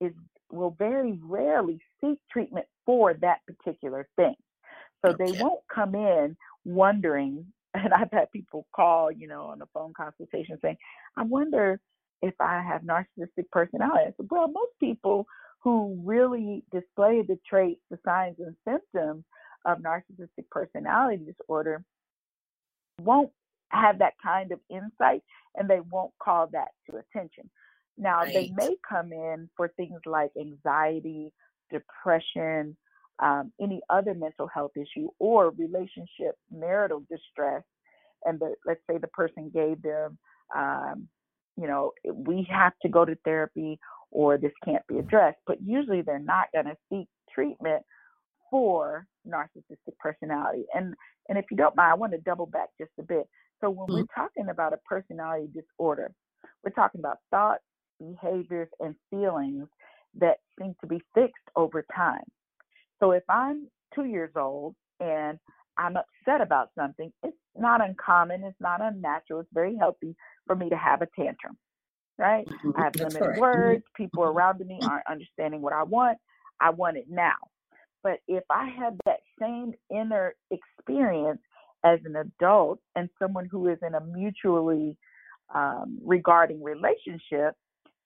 is 0.00 0.12
will 0.50 0.74
very 0.78 1.18
rarely 1.22 1.80
seek 2.00 2.18
treatment 2.30 2.66
for 2.84 3.14
that 3.14 3.38
particular 3.46 4.08
thing. 4.16 4.34
So 5.04 5.12
okay. 5.12 5.24
they 5.32 5.40
won't 5.40 5.62
come 5.72 5.94
in 5.94 6.36
wondering 6.64 7.46
and 7.74 7.92
I've 7.94 8.12
had 8.12 8.30
people 8.32 8.66
call, 8.74 9.10
you 9.10 9.26
know, 9.26 9.44
on 9.44 9.62
a 9.62 9.66
phone 9.72 9.92
consultation 9.96 10.58
saying, 10.60 10.76
I 11.16 11.22
wonder 11.22 11.80
if 12.20 12.34
I 12.38 12.62
have 12.62 12.82
narcissistic 12.82 13.50
personality. 13.50 14.04
I 14.08 14.12
said, 14.16 14.26
well, 14.30 14.48
most 14.48 14.72
people 14.78 15.26
who 15.62 15.98
really 16.04 16.64
display 16.72 17.22
the 17.26 17.38
traits, 17.48 17.80
the 17.90 17.98
signs 18.04 18.36
and 18.38 18.54
symptoms 18.68 19.24
of 19.64 19.78
narcissistic 19.78 20.50
personality 20.50 21.24
disorder 21.24 21.82
won't 23.00 23.30
have 23.70 24.00
that 24.00 24.14
kind 24.22 24.52
of 24.52 24.60
insight 24.68 25.22
and 25.56 25.68
they 25.68 25.80
won't 25.90 26.12
call 26.22 26.48
that 26.52 26.68
to 26.90 26.96
attention. 26.96 27.48
Now, 27.96 28.20
right. 28.20 28.34
they 28.34 28.52
may 28.54 28.76
come 28.86 29.12
in 29.12 29.48
for 29.56 29.68
things 29.76 30.00
like 30.04 30.30
anxiety, 30.38 31.32
depression, 31.70 32.76
um, 33.18 33.52
any 33.60 33.80
other 33.90 34.14
mental 34.14 34.48
health 34.48 34.72
issue 34.76 35.08
or 35.18 35.50
relationship 35.50 36.36
marital 36.50 37.02
distress 37.10 37.62
and 38.24 38.38
the, 38.38 38.54
let's 38.66 38.80
say 38.90 38.98
the 38.98 39.08
person 39.08 39.50
gave 39.52 39.80
them 39.82 40.18
um, 40.56 41.08
you 41.56 41.66
know 41.66 41.92
we 42.12 42.46
have 42.50 42.72
to 42.82 42.88
go 42.88 43.04
to 43.04 43.16
therapy 43.24 43.78
or 44.10 44.38
this 44.38 44.52
can't 44.64 44.86
be 44.86 44.98
addressed 44.98 45.38
but 45.46 45.58
usually 45.62 46.02
they're 46.02 46.18
not 46.18 46.46
going 46.52 46.66
to 46.66 46.76
seek 46.90 47.08
treatment 47.34 47.82
for 48.52 49.06
narcissistic 49.26 49.96
personality. 49.98 50.64
And 50.74 50.94
and 51.28 51.38
if 51.38 51.46
you 51.50 51.56
don't 51.56 51.74
mind, 51.74 51.90
I 51.90 51.94
want 51.94 52.12
to 52.12 52.18
double 52.18 52.46
back 52.46 52.68
just 52.78 52.90
a 53.00 53.02
bit. 53.02 53.28
So 53.60 53.70
when 53.70 53.86
mm-hmm. 53.86 53.94
we're 53.94 54.04
talking 54.14 54.48
about 54.50 54.74
a 54.74 54.78
personality 54.88 55.48
disorder, 55.54 56.12
we're 56.62 56.72
talking 56.72 57.00
about 57.00 57.18
thoughts, 57.30 57.62
behaviors, 57.98 58.68
and 58.80 58.94
feelings 59.10 59.68
that 60.18 60.38
seem 60.58 60.74
to 60.82 60.86
be 60.86 61.00
fixed 61.14 61.48
over 61.56 61.84
time. 61.96 62.24
So 63.02 63.10
if 63.10 63.24
I'm 63.28 63.66
two 63.94 64.04
years 64.04 64.30
old 64.36 64.76
and 65.00 65.38
I'm 65.76 65.96
upset 65.96 66.40
about 66.40 66.68
something, 66.78 67.12
it's 67.24 67.36
not 67.56 67.84
uncommon, 67.84 68.44
it's 68.44 68.60
not 68.60 68.80
unnatural, 68.80 69.40
it's 69.40 69.48
very 69.52 69.76
healthy 69.76 70.14
for 70.46 70.54
me 70.54 70.70
to 70.70 70.76
have 70.76 71.02
a 71.02 71.08
tantrum, 71.16 71.56
right? 72.16 72.46
Mm-hmm. 72.46 72.70
I 72.76 72.84
have 72.84 72.92
That's 72.92 73.14
limited 73.14 73.30
right. 73.30 73.40
words, 73.40 73.82
mm-hmm. 73.82 74.04
people 74.04 74.22
around 74.22 74.60
me 74.60 74.78
aren't 74.82 75.06
understanding 75.10 75.62
what 75.62 75.72
I 75.72 75.82
want. 75.82 76.18
I 76.60 76.70
want 76.70 76.96
it 76.96 77.06
now. 77.08 77.34
But 78.04 78.18
if 78.28 78.44
I 78.50 78.68
have 78.78 78.94
that 79.04 79.20
same 79.40 79.72
inner 79.90 80.34
experience 80.50 81.40
as 81.84 81.98
an 82.04 82.14
adult 82.14 82.78
and 82.94 83.08
someone 83.20 83.48
who 83.50 83.68
is 83.68 83.78
in 83.84 83.94
a 83.94 84.00
mutually 84.00 84.96
um, 85.52 85.98
regarding 86.04 86.62
relationship, 86.62 87.56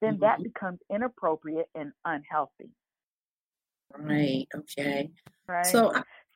then 0.01 0.15
mm-hmm. 0.15 0.21
that 0.23 0.43
becomes 0.43 0.79
inappropriate 0.91 1.69
and 1.75 1.93
unhealthy. 2.07 2.71
Right. 3.95 4.47
Okay. 4.55 5.11
Right. 5.49 5.67
So, 5.67 5.93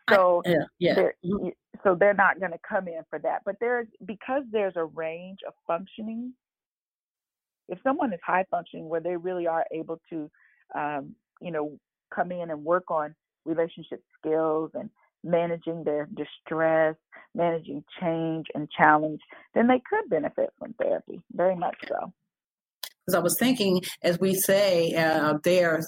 so 0.09 0.43
I, 0.47 0.55
yeah. 0.79 0.95
They're, 0.95 1.15
mm-hmm. 1.25 1.49
so 1.85 1.95
they're 1.95 2.15
not 2.15 2.41
going 2.41 2.53
to 2.53 2.59
come 2.69 2.89
in 2.89 3.03
for 3.09 3.19
that. 3.21 3.43
But 3.45 3.57
there's 3.61 3.87
because 4.05 4.43
there's 4.51 4.77
a 4.77 4.85
range 4.85 5.39
of 5.47 5.55
functioning. 5.67 6.33
If 7.69 7.79
someone 7.83 8.13
is 8.13 8.21
high 8.25 8.45
functioning, 8.51 8.89
where 8.89 9.01
they 9.01 9.17
really 9.17 9.47
are 9.47 9.65
able 9.73 10.01
to, 10.11 10.31
um, 10.75 11.15
you 11.41 11.53
know, 11.53 11.79
come 12.15 12.33
in 12.33 12.51
and 12.51 12.65
work 12.65 12.91
on 12.91 13.15
relationship 13.45 14.03
skills 14.19 14.71
and 14.75 14.91
managing 15.23 15.85
their 15.85 16.09
distress, 16.15 16.97
managing 17.35 17.85
change 18.01 18.47
and 18.55 18.69
challenge, 18.71 19.21
then 19.55 19.69
they 19.69 19.81
could 19.89 20.09
benefit 20.09 20.51
from 20.59 20.75
therapy. 20.75 21.21
Very 21.33 21.55
much 21.55 21.77
so. 21.87 22.13
Because 22.83 23.19
I 23.19 23.23
was 23.23 23.37
thinking, 23.39 23.83
as 24.03 24.19
we 24.19 24.35
say, 24.35 24.95
uh, 24.95 25.35
they're 25.45 25.81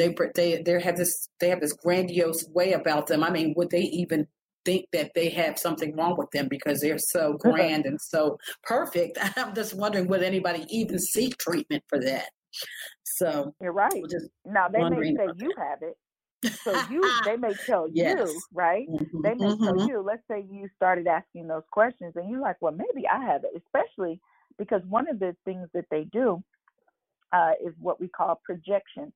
they 0.00 0.14
they 0.34 0.62
they 0.62 0.80
have 0.80 0.96
this 0.96 1.28
they 1.40 1.50
have 1.50 1.60
this 1.60 1.74
grandiose 1.74 2.48
way 2.54 2.72
about 2.72 3.06
them. 3.06 3.22
I 3.22 3.30
mean, 3.30 3.52
would 3.56 3.70
they 3.70 3.82
even 3.82 4.26
think 4.64 4.86
that 4.92 5.12
they 5.14 5.28
have 5.28 5.58
something 5.58 5.94
wrong 5.94 6.16
with 6.16 6.30
them 6.30 6.48
because 6.48 6.80
they're 6.80 6.98
so 6.98 7.34
grand 7.40 7.84
and 7.84 8.00
so 8.00 8.38
perfect? 8.62 9.18
I'm 9.36 9.54
just 9.54 9.74
wondering, 9.74 10.08
would 10.08 10.22
anybody 10.22 10.64
even 10.70 10.98
seek 10.98 11.36
treatment 11.36 11.84
for 11.88 12.00
that? 12.00 12.30
So 13.04 13.54
you're 13.60 13.72
right. 13.72 14.02
Now 14.46 14.68
they 14.68 14.82
may 14.88 15.14
say 15.14 15.26
you 15.36 15.52
have 15.58 15.82
it, 15.82 15.96
so 16.64 16.80
you, 16.90 17.02
they 17.26 17.36
may 17.36 17.54
tell 17.66 17.86
yes. 17.92 18.16
you, 18.26 18.40
right? 18.54 18.88
Mm-hmm, 18.88 19.20
they 19.22 19.34
may 19.34 19.52
mm-hmm. 19.52 19.64
tell 19.64 19.86
you. 19.86 20.00
Let's 20.00 20.22
say 20.30 20.46
you 20.50 20.68
started 20.76 21.06
asking 21.06 21.46
those 21.46 21.62
questions, 21.70 22.14
and 22.16 22.30
you're 22.30 22.40
like, 22.40 22.56
"Well, 22.60 22.72
maybe 22.72 23.06
I 23.06 23.22
have 23.22 23.42
it." 23.44 23.50
Especially 23.66 24.20
because 24.58 24.80
one 24.88 25.08
of 25.08 25.18
the 25.18 25.36
things 25.44 25.68
that 25.74 25.84
they 25.90 26.04
do 26.10 26.42
uh, 27.32 27.52
is 27.64 27.74
what 27.78 28.00
we 28.00 28.08
call 28.08 28.40
projection. 28.44 29.12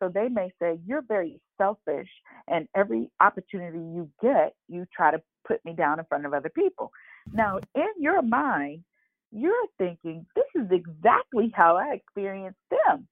So 0.00 0.08
they 0.08 0.28
may 0.28 0.52
say, 0.60 0.78
"You're 0.86 1.02
very 1.02 1.40
selfish, 1.56 2.08
and 2.46 2.68
every 2.74 3.10
opportunity 3.20 3.78
you 3.78 4.10
get, 4.22 4.54
you 4.68 4.86
try 4.94 5.10
to 5.10 5.22
put 5.46 5.64
me 5.64 5.72
down 5.74 5.98
in 5.98 6.04
front 6.06 6.26
of 6.26 6.34
other 6.34 6.50
people." 6.50 6.92
Now, 7.32 7.58
in 7.74 7.88
your 7.98 8.22
mind, 8.22 8.84
you're 9.30 9.66
thinking, 9.76 10.26
"This 10.34 10.46
is 10.54 10.70
exactly 10.70 11.50
how 11.54 11.76
I 11.76 11.92
experienced 11.94 12.60
them." 12.70 13.08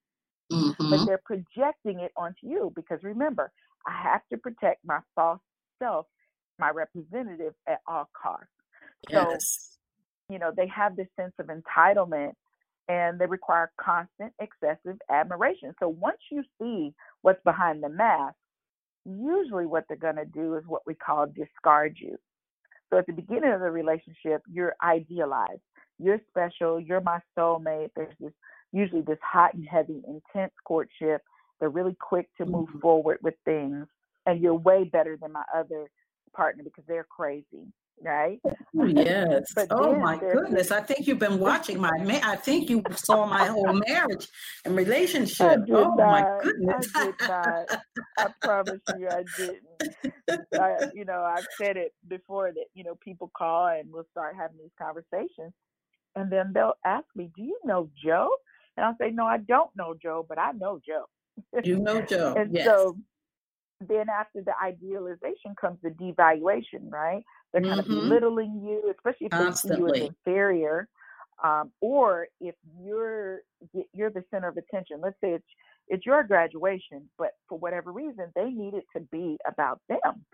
Mm-hmm. 0.51 0.89
But 0.89 1.05
they're 1.05 1.21
projecting 1.25 1.99
it 1.99 2.11
onto 2.15 2.47
you 2.47 2.71
because 2.75 3.03
remember, 3.03 3.51
I 3.85 3.91
have 3.91 4.21
to 4.31 4.37
protect 4.37 4.83
my 4.85 4.99
false 5.15 5.41
self, 5.79 6.07
my 6.57 6.69
representative 6.69 7.53
at 7.67 7.81
all 7.87 8.09
costs. 8.19 8.47
Yes. 9.09 9.77
So, 10.29 10.33
you 10.33 10.39
know, 10.39 10.51
they 10.55 10.67
have 10.67 10.95
this 10.95 11.07
sense 11.15 11.33
of 11.39 11.47
entitlement 11.47 12.33
and 12.87 13.19
they 13.19 13.25
require 13.25 13.71
constant, 13.79 14.33
excessive 14.39 14.97
admiration. 15.09 15.73
So 15.79 15.89
once 15.89 16.19
you 16.31 16.43
see 16.59 16.93
what's 17.21 17.43
behind 17.43 17.83
the 17.83 17.89
mask, 17.89 18.35
usually 19.05 19.65
what 19.65 19.85
they're 19.87 19.97
going 19.97 20.15
to 20.15 20.25
do 20.25 20.55
is 20.55 20.63
what 20.67 20.83
we 20.85 20.93
call 20.93 21.27
discard 21.27 21.97
you. 21.99 22.17
So 22.89 22.97
at 22.97 23.05
the 23.05 23.13
beginning 23.13 23.51
of 23.51 23.59
the 23.59 23.71
relationship, 23.71 24.41
you're 24.51 24.75
idealized. 24.83 25.61
You're 25.99 26.19
special. 26.29 26.79
You're 26.79 27.01
my 27.01 27.19
soulmate. 27.37 27.89
There's 27.95 28.13
this 28.19 28.31
usually 28.71 29.01
this 29.01 29.17
hot 29.21 29.53
and 29.53 29.67
heavy, 29.67 30.01
intense 30.07 30.53
courtship. 30.65 31.21
They're 31.59 31.69
really 31.69 31.97
quick 31.99 32.27
to 32.37 32.45
move 32.45 32.69
mm-hmm. 32.69 32.79
forward 32.79 33.17
with 33.23 33.33
things, 33.45 33.87
and 34.25 34.41
you're 34.41 34.53
way 34.53 34.83
better 34.83 35.17
than 35.19 35.31
my 35.31 35.43
other 35.55 35.89
partner 36.35 36.63
because 36.63 36.83
they're 36.87 37.07
crazy, 37.09 37.65
right? 38.01 38.39
Oh, 38.45 38.85
yes. 38.85 39.45
oh 39.71 39.95
my 39.95 40.17
goodness! 40.17 40.71
I 40.71 40.81
think 40.81 41.07
you've 41.07 41.19
been 41.19 41.39
watching 41.39 41.79
my. 41.79 41.91
Ma- 41.99 42.19
I 42.23 42.35
think 42.35 42.69
you 42.69 42.83
saw 42.95 43.25
my 43.25 43.45
whole 43.45 43.73
marriage 43.87 44.27
and 44.65 44.75
relationship. 44.75 45.61
oh 45.69 45.95
not. 45.95 45.97
my 45.97 46.39
goodness! 46.41 46.91
I 46.95 47.05
did 47.05 47.15
not. 47.21 47.81
I 48.17 48.27
promise 48.41 48.81
you, 48.97 49.09
I 49.09 49.23
didn't. 49.37 50.45
I, 50.53 50.89
you 50.93 51.05
know, 51.05 51.21
I've 51.21 51.47
said 51.57 51.77
it 51.77 51.93
before 52.07 52.51
that 52.51 52.65
you 52.73 52.83
know 52.83 52.95
people 52.95 53.31
call 53.35 53.67
and 53.67 53.91
we'll 53.91 54.07
start 54.11 54.35
having 54.35 54.57
these 54.57 54.71
conversations, 54.81 55.53
and 56.15 56.31
then 56.31 56.51
they'll 56.53 56.77
ask 56.85 57.05
me, 57.15 57.29
"Do 57.35 57.43
you 57.43 57.59
know 57.63 57.89
Joe?" 58.03 58.29
And 58.77 58.85
I'll 58.85 58.95
say, 59.01 59.09
no, 59.09 59.25
I 59.25 59.37
don't 59.37 59.71
know 59.75 59.95
Joe, 60.01 60.25
but 60.27 60.37
I 60.37 60.51
know 60.51 60.79
Joe. 60.85 61.05
You 61.63 61.79
know 61.79 62.01
Joe. 62.01 62.35
and 62.37 62.53
yes. 62.53 62.65
so 62.65 62.95
then 63.81 64.07
after 64.09 64.41
the 64.41 64.53
idealization 64.63 65.55
comes 65.59 65.79
the 65.81 65.89
devaluation, 65.89 66.89
right? 66.89 67.23
They're 67.53 67.61
kind 67.61 67.81
mm-hmm. 67.81 67.91
of 67.91 68.09
belittling 68.09 68.61
you, 68.63 68.93
especially 68.95 69.27
if 69.27 69.31
Constantly. 69.31 69.91
they 69.91 69.97
see 69.97 70.03
you 70.03 70.05
as 70.05 70.15
inferior. 70.25 70.87
Um, 71.43 71.71
or 71.81 72.27
if 72.41 72.55
you're 72.81 73.41
you're 73.93 74.09
the 74.09 74.23
center 74.31 74.47
of 74.47 74.57
attention. 74.57 74.99
Let's 75.01 75.17
say 75.21 75.33
it's 75.33 75.45
it's 75.87 76.05
your 76.05 76.23
graduation, 76.23 77.07
but 77.17 77.31
for 77.47 77.57
whatever 77.57 77.91
reason, 77.91 78.31
they 78.35 78.49
need 78.49 78.73
it 78.73 78.85
to 78.95 79.01
be 79.11 79.37
about 79.47 79.79
them. 79.87 80.25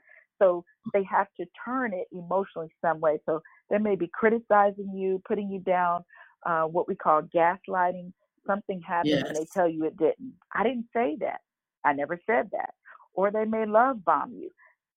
So 0.41 0.65
they 0.93 1.03
have 1.03 1.27
to 1.39 1.45
turn 1.63 1.93
it 1.93 2.07
emotionally 2.11 2.69
some 2.81 2.99
way. 2.99 3.19
So 3.25 3.41
they 3.69 3.77
may 3.77 3.95
be 3.95 4.09
criticizing 4.13 4.91
you, 4.95 5.21
putting 5.27 5.49
you 5.49 5.59
down, 5.59 6.03
uh, 6.45 6.63
what 6.63 6.87
we 6.87 6.95
call 6.95 7.21
gaslighting, 7.21 8.11
something 8.47 8.81
happened 8.81 9.11
yes. 9.11 9.27
and 9.27 9.35
they 9.35 9.45
tell 9.53 9.69
you 9.69 9.85
it 9.85 9.97
didn't. 9.97 10.33
I 10.53 10.63
didn't 10.63 10.87
say 10.93 11.17
that. 11.21 11.41
I 11.85 11.93
never 11.93 12.19
said 12.25 12.49
that. 12.51 12.71
Or 13.13 13.31
they 13.31 13.45
may 13.45 13.65
love 13.65 14.03
bomb 14.03 14.33
you. 14.33 14.49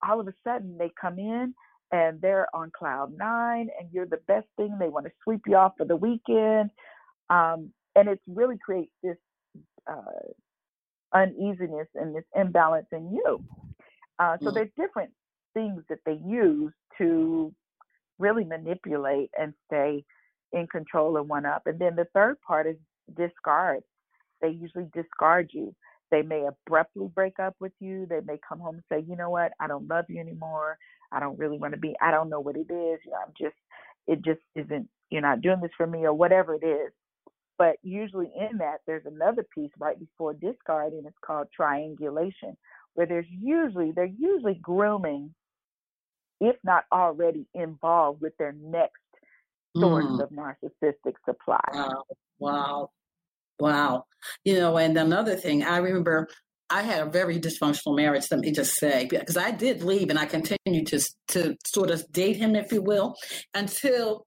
All 0.06 0.20
of 0.20 0.28
a 0.28 0.34
sudden 0.44 0.76
they 0.78 0.90
come 1.00 1.18
in 1.18 1.54
and 1.92 2.20
they're 2.20 2.48
on 2.54 2.70
cloud 2.76 3.12
nine 3.16 3.68
and 3.78 3.88
you're 3.92 4.06
the 4.06 4.20
best 4.26 4.46
thing. 4.56 4.76
They 4.78 4.88
want 4.88 5.06
to 5.06 5.12
sweep 5.22 5.42
you 5.46 5.56
off 5.56 5.72
for 5.76 5.86
the 5.86 5.96
weekend. 5.96 6.70
Um, 7.30 7.70
and 7.94 8.08
it's 8.08 8.22
really 8.26 8.56
creates 8.58 8.92
this 9.02 9.16
uh, 9.90 10.32
uneasiness 11.14 11.88
and 11.94 12.14
this 12.14 12.24
imbalance 12.34 12.86
in 12.92 13.12
you. 13.12 13.42
Uh, 14.18 14.36
so 14.42 14.50
mm. 14.50 14.54
there's 14.54 14.70
different 14.76 15.10
things 15.54 15.82
that 15.88 15.98
they 16.04 16.18
use 16.26 16.72
to 16.98 17.52
really 18.18 18.44
manipulate 18.44 19.30
and 19.38 19.54
stay 19.66 20.04
in 20.52 20.66
control 20.66 21.16
and 21.16 21.28
one 21.28 21.46
up. 21.46 21.62
And 21.66 21.78
then 21.78 21.96
the 21.96 22.06
third 22.14 22.36
part 22.46 22.66
is 22.66 22.76
discard. 23.16 23.80
They 24.40 24.48
usually 24.48 24.86
discard 24.94 25.50
you. 25.52 25.74
They 26.10 26.22
may 26.22 26.46
abruptly 26.46 27.08
break 27.14 27.38
up 27.38 27.56
with 27.60 27.72
you. 27.80 28.06
They 28.08 28.20
may 28.24 28.38
come 28.46 28.60
home 28.60 28.76
and 28.76 28.84
say, 28.90 29.04
you 29.08 29.16
know 29.16 29.30
what, 29.30 29.52
I 29.60 29.66
don't 29.66 29.88
love 29.88 30.04
you 30.08 30.20
anymore. 30.20 30.78
I 31.12 31.20
don't 31.20 31.38
really 31.38 31.58
want 31.58 31.74
to 31.74 31.80
be, 31.80 31.94
I 32.00 32.10
don't 32.10 32.28
know 32.28 32.40
what 32.40 32.56
it 32.56 32.70
is. 32.70 33.00
You 33.04 33.10
know, 33.10 33.18
I'm 33.26 33.32
just, 33.38 33.56
it 34.06 34.22
just 34.24 34.40
isn't, 34.54 34.88
you're 35.10 35.22
not 35.22 35.40
doing 35.40 35.60
this 35.60 35.70
for 35.76 35.86
me 35.86 36.04
or 36.04 36.12
whatever 36.12 36.54
it 36.54 36.64
is. 36.64 36.92
But 37.58 37.76
usually 37.82 38.30
in 38.38 38.58
that, 38.58 38.80
there's 38.86 39.06
another 39.06 39.46
piece 39.54 39.70
right 39.78 39.98
before 39.98 40.34
discard, 40.34 40.92
and 40.92 41.06
it's 41.06 41.16
called 41.24 41.48
triangulation, 41.54 42.56
where 42.94 43.06
there's 43.06 43.26
usually, 43.30 43.92
they're 43.92 44.04
usually 44.04 44.58
grooming, 44.60 45.34
if 46.38 46.56
not 46.62 46.84
already 46.92 47.46
involved 47.54 48.20
with 48.20 48.36
their 48.36 48.52
next 48.52 49.00
source 49.74 50.04
mm. 50.04 50.22
of 50.22 50.28
narcissistic 50.30 51.14
supply. 51.24 51.60
Wow. 51.72 52.04
Wow. 52.38 52.90
Wow. 53.58 54.04
You 54.44 54.58
know, 54.58 54.76
and 54.76 54.98
another 54.98 55.34
thing, 55.34 55.62
I 55.62 55.78
remember 55.78 56.28
I 56.68 56.82
had 56.82 57.06
a 57.06 57.10
very 57.10 57.38
dysfunctional 57.38 57.96
marriage, 57.96 58.26
let 58.30 58.40
me 58.40 58.50
just 58.50 58.74
say, 58.74 59.06
because 59.08 59.36
I 59.36 59.52
did 59.52 59.82
leave 59.82 60.10
and 60.10 60.18
I 60.18 60.26
continued 60.26 60.88
to, 60.88 61.00
to 61.28 61.56
sort 61.64 61.90
of 61.90 62.04
date 62.10 62.36
him, 62.36 62.56
if 62.56 62.72
you 62.72 62.82
will, 62.82 63.14
until 63.54 64.26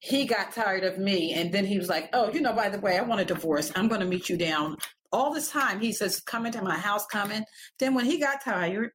he 0.00 0.26
got 0.26 0.52
tired 0.52 0.84
of 0.84 0.98
me. 0.98 1.32
And 1.32 1.52
then 1.52 1.64
he 1.64 1.78
was 1.78 1.88
like, 1.88 2.10
oh, 2.12 2.30
you 2.32 2.40
know, 2.40 2.52
by 2.52 2.68
the 2.68 2.80
way, 2.80 2.98
I 2.98 3.02
want 3.02 3.20
a 3.20 3.24
divorce. 3.24 3.72
I'm 3.74 3.88
going 3.88 4.00
to 4.00 4.06
meet 4.06 4.28
you 4.28 4.36
down. 4.36 4.76
All 5.12 5.32
this 5.32 5.50
time, 5.50 5.80
he 5.80 5.92
says, 5.92 6.20
come 6.20 6.44
into 6.44 6.62
my 6.62 6.76
house, 6.76 7.06
come 7.06 7.30
in. 7.30 7.44
Then 7.78 7.94
when 7.94 8.04
he 8.04 8.18
got 8.18 8.44
tired, 8.44 8.90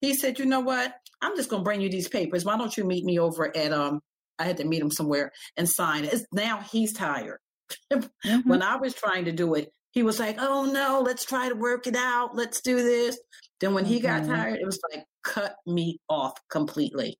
he 0.00 0.14
said, 0.14 0.38
you 0.38 0.46
know 0.46 0.60
what? 0.60 0.94
I'm 1.20 1.36
just 1.36 1.50
going 1.50 1.60
to 1.60 1.64
bring 1.64 1.80
you 1.80 1.90
these 1.90 2.08
papers. 2.08 2.44
Why 2.44 2.56
don't 2.56 2.76
you 2.76 2.84
meet 2.84 3.04
me 3.04 3.18
over 3.18 3.56
at, 3.56 3.72
um, 3.72 4.00
I 4.38 4.44
had 4.44 4.56
to 4.58 4.64
meet 4.64 4.82
him 4.82 4.90
somewhere 4.90 5.30
and 5.56 5.68
sign 5.68 6.04
it. 6.04 6.12
It's, 6.12 6.24
now 6.32 6.60
he's 6.60 6.92
tired. 6.92 7.38
mm-hmm. 7.92 8.48
When 8.48 8.62
I 8.62 8.76
was 8.76 8.94
trying 8.94 9.26
to 9.26 9.32
do 9.32 9.54
it, 9.54 9.70
he 9.96 10.02
was 10.02 10.20
like, 10.20 10.36
"Oh 10.38 10.66
no, 10.66 11.00
let's 11.00 11.24
try 11.24 11.48
to 11.48 11.54
work 11.56 11.86
it 11.86 11.96
out. 11.96 12.36
Let's 12.36 12.60
do 12.60 12.76
this." 12.82 13.18
Then 13.60 13.74
when 13.74 13.86
he 13.86 13.98
got 14.00 14.24
Mhm. 14.24 14.26
tired, 14.26 14.58
it 14.60 14.66
was 14.66 14.78
like 14.92 15.06
cut 15.24 15.56
me 15.66 15.98
off 16.10 16.34
completely. 16.50 17.18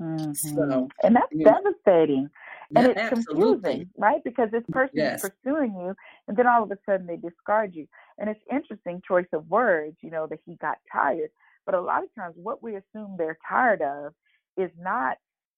Mhm. 0.00 0.34
So 0.34 0.88
And 1.02 1.16
that's 1.16 1.32
yeah, 1.32 1.54
devastating. 1.54 2.28
And 2.74 2.86
yeah, 2.86 2.88
it's 2.88 3.00
absolutely. 3.00 3.08
confusing, 3.08 3.90
right? 3.96 4.22
Because 4.24 4.50
this 4.50 4.64
person 4.70 5.06
is 5.06 5.12
pursuing 5.18 5.74
you, 5.74 5.94
and 6.28 6.36
then 6.36 6.46
all 6.46 6.62
of 6.62 6.70
a 6.70 6.78
sudden 6.84 7.06
they 7.06 7.16
discard 7.16 7.74
you. 7.74 7.86
And 8.18 8.28
it's 8.28 8.40
interesting 8.50 9.00
choice 9.06 9.28
of 9.32 9.48
words, 9.48 9.96
you 10.02 10.10
know, 10.10 10.26
that 10.26 10.40
he 10.44 10.56
got 10.56 10.78
tired. 10.92 11.30
But 11.64 11.74
a 11.74 11.80
lot 11.80 12.04
of 12.04 12.14
times, 12.14 12.34
what 12.36 12.62
we 12.62 12.76
assume 12.76 13.16
they're 13.16 13.38
tired 13.48 13.80
of 13.82 14.14
is 14.56 14.70
not 14.78 15.16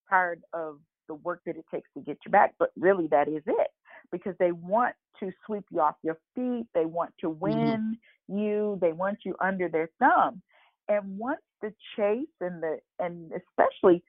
tired 0.09 0.43
of 0.53 0.81
the 1.09 1.15
work 1.15 1.41
that 1.47 1.57
it 1.57 1.65
takes 1.73 1.91
to 1.95 2.01
get 2.01 2.19
you 2.25 2.31
back, 2.31 2.55
but 2.59 2.71
really 2.77 3.09
that 3.09 3.29
is 3.29 3.43
it. 3.47 3.69
Because 4.11 4.35
they 4.39 4.53
want 4.53 4.95
to 5.21 5.31
sweep 5.47 5.65
you 5.71 5.81
off 5.81 5.97
your 6.03 6.19
feet, 6.35 6.67
they 6.75 6.87
want 6.87 7.13
to 7.21 7.31
Mhm. 7.45 7.79
win 7.79 7.99
you, 8.29 8.79
they 8.81 8.93
want 8.93 9.19
you 9.25 9.35
under 9.41 9.69
their 9.69 9.91
thumb. 9.99 10.43
And 10.89 11.19
once 11.19 11.43
the 11.61 11.75
chase 11.97 12.29
and 12.41 12.63
the 12.63 12.79
and 12.99 13.33
especially 13.33 14.03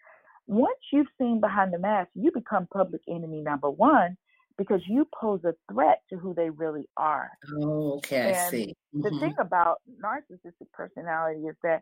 once 0.48 0.80
you've 0.92 1.08
seen 1.18 1.40
behind 1.42 1.74
the 1.74 1.80
mask, 1.80 2.10
you 2.16 2.32
become 2.32 2.68
public 2.74 3.02
enemy 3.10 3.42
number 3.42 3.70
one 3.70 4.18
because 4.58 4.82
you 4.88 5.08
pose 5.20 5.42
a 5.46 5.54
threat 5.72 6.02
to 6.10 6.18
who 6.18 6.34
they 6.34 6.50
really 6.50 6.88
are. 6.98 7.30
Oh, 7.62 7.94
okay, 7.98 8.22
I 8.30 8.32
see. 8.34 8.76
the 9.02 9.12
hmm 9.12 9.18
thing 9.20 9.34
about 9.40 9.78
narcissistic 10.02 10.72
personality 10.74 11.42
is 11.42 11.56
that, 11.64 11.82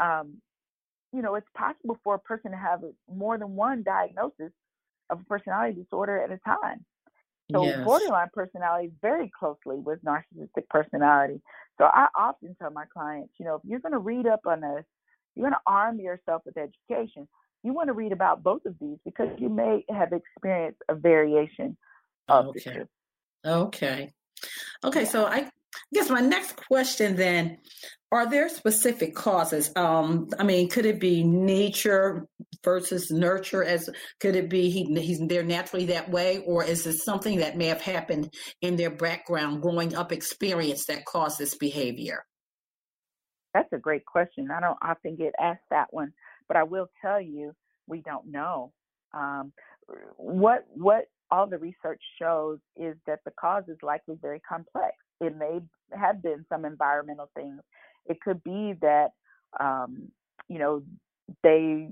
um, 0.00 0.40
you 1.12 1.22
know, 1.22 1.34
it's 1.36 1.48
possible 1.56 1.98
for 2.04 2.14
a 2.14 2.18
person 2.20 2.50
to 2.52 2.56
have 2.56 2.82
more 3.08 3.38
than 3.38 3.54
one 3.56 3.82
diagnosis 3.82 4.52
of 5.10 5.20
a 5.20 5.24
personality 5.24 5.80
disorder 5.82 6.22
at 6.22 6.30
a 6.32 6.38
time. 6.38 6.84
So 7.52 7.64
Yes. 7.64 7.84
borderline 7.84 8.30
personality 8.32 8.88
is 8.88 8.92
very 9.00 9.30
closely 9.38 9.76
with 9.76 10.02
narcissistic 10.04 10.68
personality. 10.70 11.40
So 11.78 11.84
I 11.84 12.08
often 12.14 12.54
tell 12.60 12.70
my 12.70 12.84
clients, 12.92 13.32
you 13.38 13.44
know, 13.44 13.56
if 13.56 13.62
you're 13.64 13.80
going 13.80 13.92
to 13.92 13.98
read 13.98 14.26
up 14.26 14.40
on 14.46 14.60
this, 14.60 14.84
you're 15.34 15.44
going 15.44 15.54
to 15.54 15.60
arm 15.66 15.98
yourself 15.98 16.42
with 16.44 16.56
education. 16.56 17.28
You 17.62 17.72
want 17.72 17.88
to 17.88 17.92
read 17.92 18.12
about 18.12 18.42
both 18.42 18.64
of 18.66 18.74
these 18.80 18.98
because 19.04 19.28
you 19.38 19.48
may 19.48 19.84
have 19.88 20.12
experienced 20.12 20.82
a 20.88 20.94
variation 20.94 21.76
of 22.28 22.46
the 22.54 22.60
Okay. 22.60 22.74
two. 22.74 22.88
Okay. 23.44 24.10
Okay. 24.84 25.02
Yeah. 25.02 25.08
So 25.08 25.26
I 25.26 25.50
guess 25.92 26.10
my 26.10 26.20
next 26.20 26.56
question 26.56 27.16
then, 27.16 27.58
are 28.12 28.28
there 28.28 28.50
specific 28.50 29.14
causes? 29.14 29.72
Um, 29.74 30.28
I 30.38 30.44
mean, 30.44 30.68
could 30.68 30.84
it 30.84 31.00
be 31.00 31.24
nature 31.24 32.28
versus 32.62 33.10
nurture 33.10 33.64
as 33.64 33.88
could 34.20 34.36
it 34.36 34.50
be 34.50 34.68
he 34.68 34.84
he's 35.00 35.18
they're 35.26 35.42
naturally 35.42 35.86
that 35.86 36.10
way, 36.10 36.38
or 36.46 36.62
is 36.62 36.86
it 36.86 36.98
something 36.98 37.38
that 37.38 37.56
may 37.56 37.66
have 37.66 37.80
happened 37.80 38.32
in 38.60 38.76
their 38.76 38.90
background 38.90 39.62
growing 39.62 39.96
up 39.96 40.12
experience 40.12 40.84
that 40.86 41.06
caused 41.06 41.38
this 41.38 41.54
behavior? 41.54 42.24
That's 43.54 43.72
a 43.72 43.78
great 43.78 44.04
question. 44.04 44.50
I 44.50 44.60
don't 44.60 44.78
often 44.82 45.16
get 45.16 45.32
asked 45.40 45.68
that 45.70 45.88
one, 45.90 46.12
but 46.48 46.58
I 46.58 46.64
will 46.64 46.90
tell 47.00 47.20
you 47.20 47.52
we 47.86 48.02
don't 48.02 48.30
know. 48.30 48.72
Um, 49.14 49.52
what 50.16 50.66
what 50.74 51.06
all 51.30 51.46
the 51.46 51.58
research 51.58 52.02
shows 52.20 52.58
is 52.76 52.94
that 53.06 53.20
the 53.24 53.32
cause 53.40 53.64
is 53.68 53.78
likely 53.82 54.16
very 54.20 54.40
complex. 54.40 54.96
It 55.22 55.34
may 55.36 55.60
have 55.98 56.22
been 56.22 56.44
some 56.50 56.66
environmental 56.66 57.30
things. 57.34 57.60
It 58.06 58.20
could 58.22 58.42
be 58.44 58.74
that 58.82 59.10
um, 59.60 60.10
you 60.48 60.58
know 60.58 60.82
they 61.42 61.90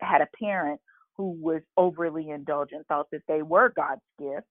had 0.00 0.22
a 0.22 0.28
parent 0.42 0.80
who 1.16 1.30
was 1.40 1.62
overly 1.76 2.30
indulgent, 2.30 2.86
thought 2.88 3.08
that 3.12 3.22
they 3.28 3.42
were 3.42 3.72
God's 3.76 4.02
gift, 4.18 4.46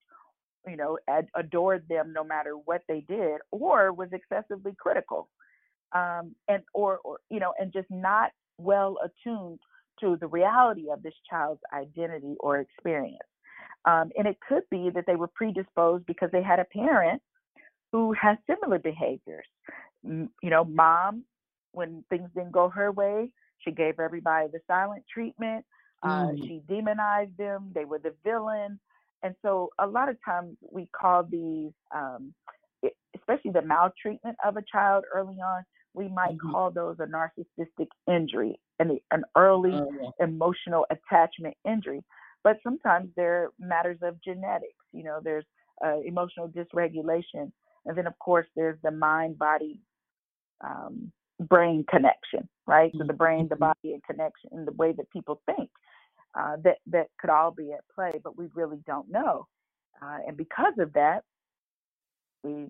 you 0.67 0.77
know, 0.77 0.97
ad- 1.09 1.29
adored 1.35 1.85
them 1.89 2.13
no 2.13 2.23
matter 2.23 2.53
what 2.53 2.83
they 2.87 3.01
did, 3.07 3.39
or 3.51 3.93
was 3.93 4.09
excessively 4.13 4.73
critical 4.79 5.29
um, 5.93 6.35
and 6.49 6.63
or, 6.73 6.99
or 7.05 7.19
you 7.31 7.39
know, 7.39 7.53
and 7.59 7.73
just 7.73 7.87
not 7.91 8.31
well 8.59 8.97
attuned 9.03 9.59
to 10.01 10.17
the 10.21 10.27
reality 10.27 10.85
of 10.91 11.03
this 11.03 11.15
child's 11.29 11.61
identity 11.73 12.35
or 12.41 12.59
experience. 12.59 13.19
Um, 13.85 14.11
and 14.17 14.27
it 14.27 14.37
could 14.47 14.63
be 14.71 14.91
that 14.93 15.05
they 15.07 15.17
were 15.17 15.29
predisposed 15.29 16.05
because 16.05 16.29
they 16.31 16.43
had 16.43 16.59
a 16.59 16.65
parent 16.65 17.21
who 17.91 18.13
has 18.13 18.37
similar 18.47 18.79
behaviors. 18.79 19.47
You 20.03 20.29
know, 20.43 20.63
mom, 20.65 21.23
when 21.73 22.03
things 22.09 22.29
didn't 22.35 22.51
go 22.51 22.69
her 22.69 22.91
way, 22.91 23.31
she 23.59 23.71
gave 23.71 23.99
everybody 23.99 24.47
the 24.51 24.59
silent 24.67 25.03
treatment. 25.11 25.65
Uh, 26.03 26.31
Mm. 26.31 26.47
she 26.47 26.61
demonized 26.67 27.37
them. 27.37 27.71
They 27.73 27.85
were 27.85 27.99
the 27.99 28.13
villain. 28.23 28.79
And 29.23 29.35
so 29.43 29.69
a 29.77 29.85
lot 29.85 30.09
of 30.09 30.17
times 30.25 30.57
we 30.71 30.87
call 30.87 31.23
these, 31.23 31.71
um, 31.93 32.33
especially 33.15 33.51
the 33.51 33.61
maltreatment 33.61 34.35
of 34.43 34.57
a 34.57 34.63
child 34.63 35.05
early 35.13 35.35
on, 35.39 35.63
we 35.93 36.07
might 36.07 36.37
Mhm. 36.37 36.51
call 36.51 36.71
those 36.71 36.99
a 36.99 37.05
narcissistic 37.05 37.87
injury, 38.07 38.59
and 38.79 38.99
an 39.11 39.23
early 39.35 39.73
Oh, 39.73 40.13
emotional 40.19 40.85
attachment 40.89 41.55
injury. 41.65 42.03
But 42.43 42.57
sometimes 42.63 43.13
there 43.15 43.43
are 43.43 43.53
matters 43.59 43.99
of 44.01 44.19
genetics. 44.21 44.85
You 44.91 45.03
know, 45.03 45.19
there's 45.21 45.45
uh, 45.85 45.99
emotional 45.99 46.47
dysregulation, 46.49 47.51
and 47.85 47.95
then 47.97 48.07
of 48.07 48.17
course 48.19 48.47
there's 48.55 48.79
the 48.81 48.91
mind 48.91 49.37
body 49.37 49.79
um, 50.63 51.11
brain 51.39 51.85
connection, 51.89 52.47
right? 52.67 52.91
So 52.97 53.03
the 53.05 53.13
brain, 53.13 53.47
the 53.49 53.55
Mhm. 53.55 53.59
body, 53.59 53.93
and 53.93 54.03
connection, 54.03 54.49
and 54.53 54.67
the 54.67 54.73
way 54.73 54.91
that 54.93 55.09
people 55.11 55.41
think 55.45 55.69
uh, 56.37 56.57
that 56.63 56.77
that 56.87 57.07
could 57.19 57.29
all 57.29 57.51
be 57.51 57.71
at 57.73 57.81
play, 57.93 58.19
but 58.23 58.37
we 58.37 58.47
really 58.53 58.79
don't 58.85 59.09
know. 59.09 59.47
Uh, 60.01 60.19
and 60.27 60.37
because 60.37 60.73
of 60.79 60.93
that, 60.93 61.23
we 62.43 62.67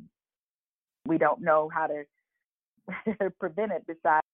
we 1.05 1.17
don't 1.17 1.41
know 1.41 1.69
how 1.73 1.87
to 1.87 2.03
prevent 3.39 3.71
it 3.71 3.85
besides 3.87 4.25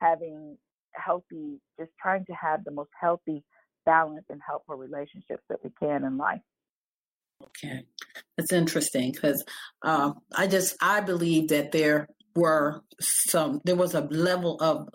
having 0.00 0.56
healthy, 0.92 1.60
just 1.78 1.90
trying 2.00 2.24
to 2.26 2.32
have 2.32 2.64
the 2.64 2.70
most 2.70 2.90
healthy, 3.00 3.44
balanced, 3.86 4.30
and 4.30 4.40
helpful 4.46 4.76
relationships 4.76 5.42
that 5.48 5.58
we 5.64 5.70
can 5.80 6.04
in 6.04 6.16
life. 6.16 6.40
Okay, 7.42 7.84
that's 8.36 8.52
interesting 8.52 9.12
because 9.12 9.44
um, 9.82 10.20
I 10.34 10.46
just 10.46 10.76
I 10.80 11.00
believe 11.00 11.48
that 11.48 11.72
there 11.72 12.08
were 12.36 12.82
some 13.00 13.60
there 13.64 13.76
was 13.76 13.94
a 13.94 14.02
level 14.02 14.56
of 14.60 14.88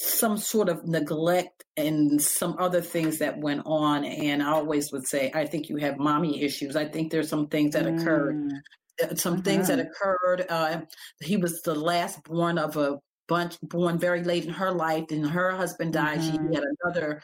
some 0.00 0.36
sort 0.38 0.68
of 0.68 0.84
neglect 0.86 1.64
and 1.76 2.20
some 2.20 2.56
other 2.58 2.80
things 2.80 3.18
that 3.18 3.38
went 3.38 3.62
on, 3.64 4.04
and 4.04 4.42
I 4.42 4.50
always 4.52 4.92
would 4.92 5.06
say 5.06 5.30
I 5.34 5.46
think 5.46 5.68
you 5.68 5.76
have 5.76 5.98
mommy 5.98 6.42
issues. 6.42 6.76
I 6.76 6.86
think 6.86 7.10
there's 7.10 7.28
some 7.28 7.48
things 7.48 7.72
that 7.74 7.86
occurred, 7.86 8.36
Mm, 8.36 8.62
uh, 9.02 9.14
some 9.16 9.42
things 9.42 9.68
that 9.68 9.78
mhm, 9.78 9.86
occurred. 9.86 10.46
Uh, 10.48 10.82
he 11.22 11.36
was 11.36 11.62
the 11.62 11.74
last 11.74 12.22
born 12.24 12.58
of 12.58 12.76
a 12.76 12.98
bunch, 13.28 13.58
born 13.62 13.98
very 13.98 14.24
late 14.24 14.44
in 14.44 14.50
her 14.52 14.72
life, 14.72 15.06
and 15.10 15.26
her 15.28 15.52
husband 15.52 15.92
died. 15.94 16.24
She 16.24 16.38
mhm, 16.38 16.54
had 16.54 16.64
another 16.84 17.22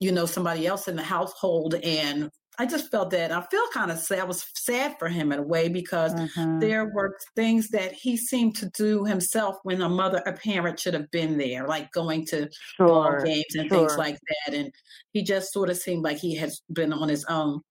you 0.00 0.12
know, 0.12 0.26
somebody 0.26 0.66
else 0.66 0.88
in 0.88 0.96
the 0.96 1.02
household. 1.02 1.74
And 1.74 2.30
I 2.60 2.66
just 2.66 2.90
felt 2.90 3.10
that 3.10 3.32
I 3.32 3.40
feel 3.50 3.66
kind 3.72 3.90
of 3.90 3.98
sad. 3.98 4.20
I 4.20 4.24
was 4.24 4.46
sad 4.56 4.96
for 4.98 5.08
him 5.08 5.32
in 5.32 5.38
a 5.38 5.42
way 5.42 5.68
because 5.68 6.12
mhm, 6.12 6.60
there 6.60 6.84
were 6.94 7.16
things 7.34 7.68
that 7.70 7.92
he 7.92 8.16
seemed 8.16 8.54
to 8.56 8.70
do 8.76 9.04
himself 9.04 9.56
when 9.62 9.80
a 9.80 9.88
mother, 9.88 10.18
a 10.26 10.34
parent 10.34 10.78
should 10.78 10.94
have 10.94 11.10
been 11.10 11.38
there, 11.38 11.66
like 11.66 11.90
going 11.92 12.26
to 12.26 12.50
ball 12.86 13.16
games 13.24 13.54
and 13.54 13.70
things 13.70 13.96
like 13.96 14.18
that. 14.46 14.54
And 14.54 14.72
he 15.12 15.22
just 15.22 15.52
sort 15.52 15.70
of 15.70 15.78
seemed 15.78 16.02
like 16.02 16.18
he 16.18 16.36
has 16.36 16.60
been 16.72 16.92
on 16.92 17.08
his 17.08 17.24
own. 17.30 17.62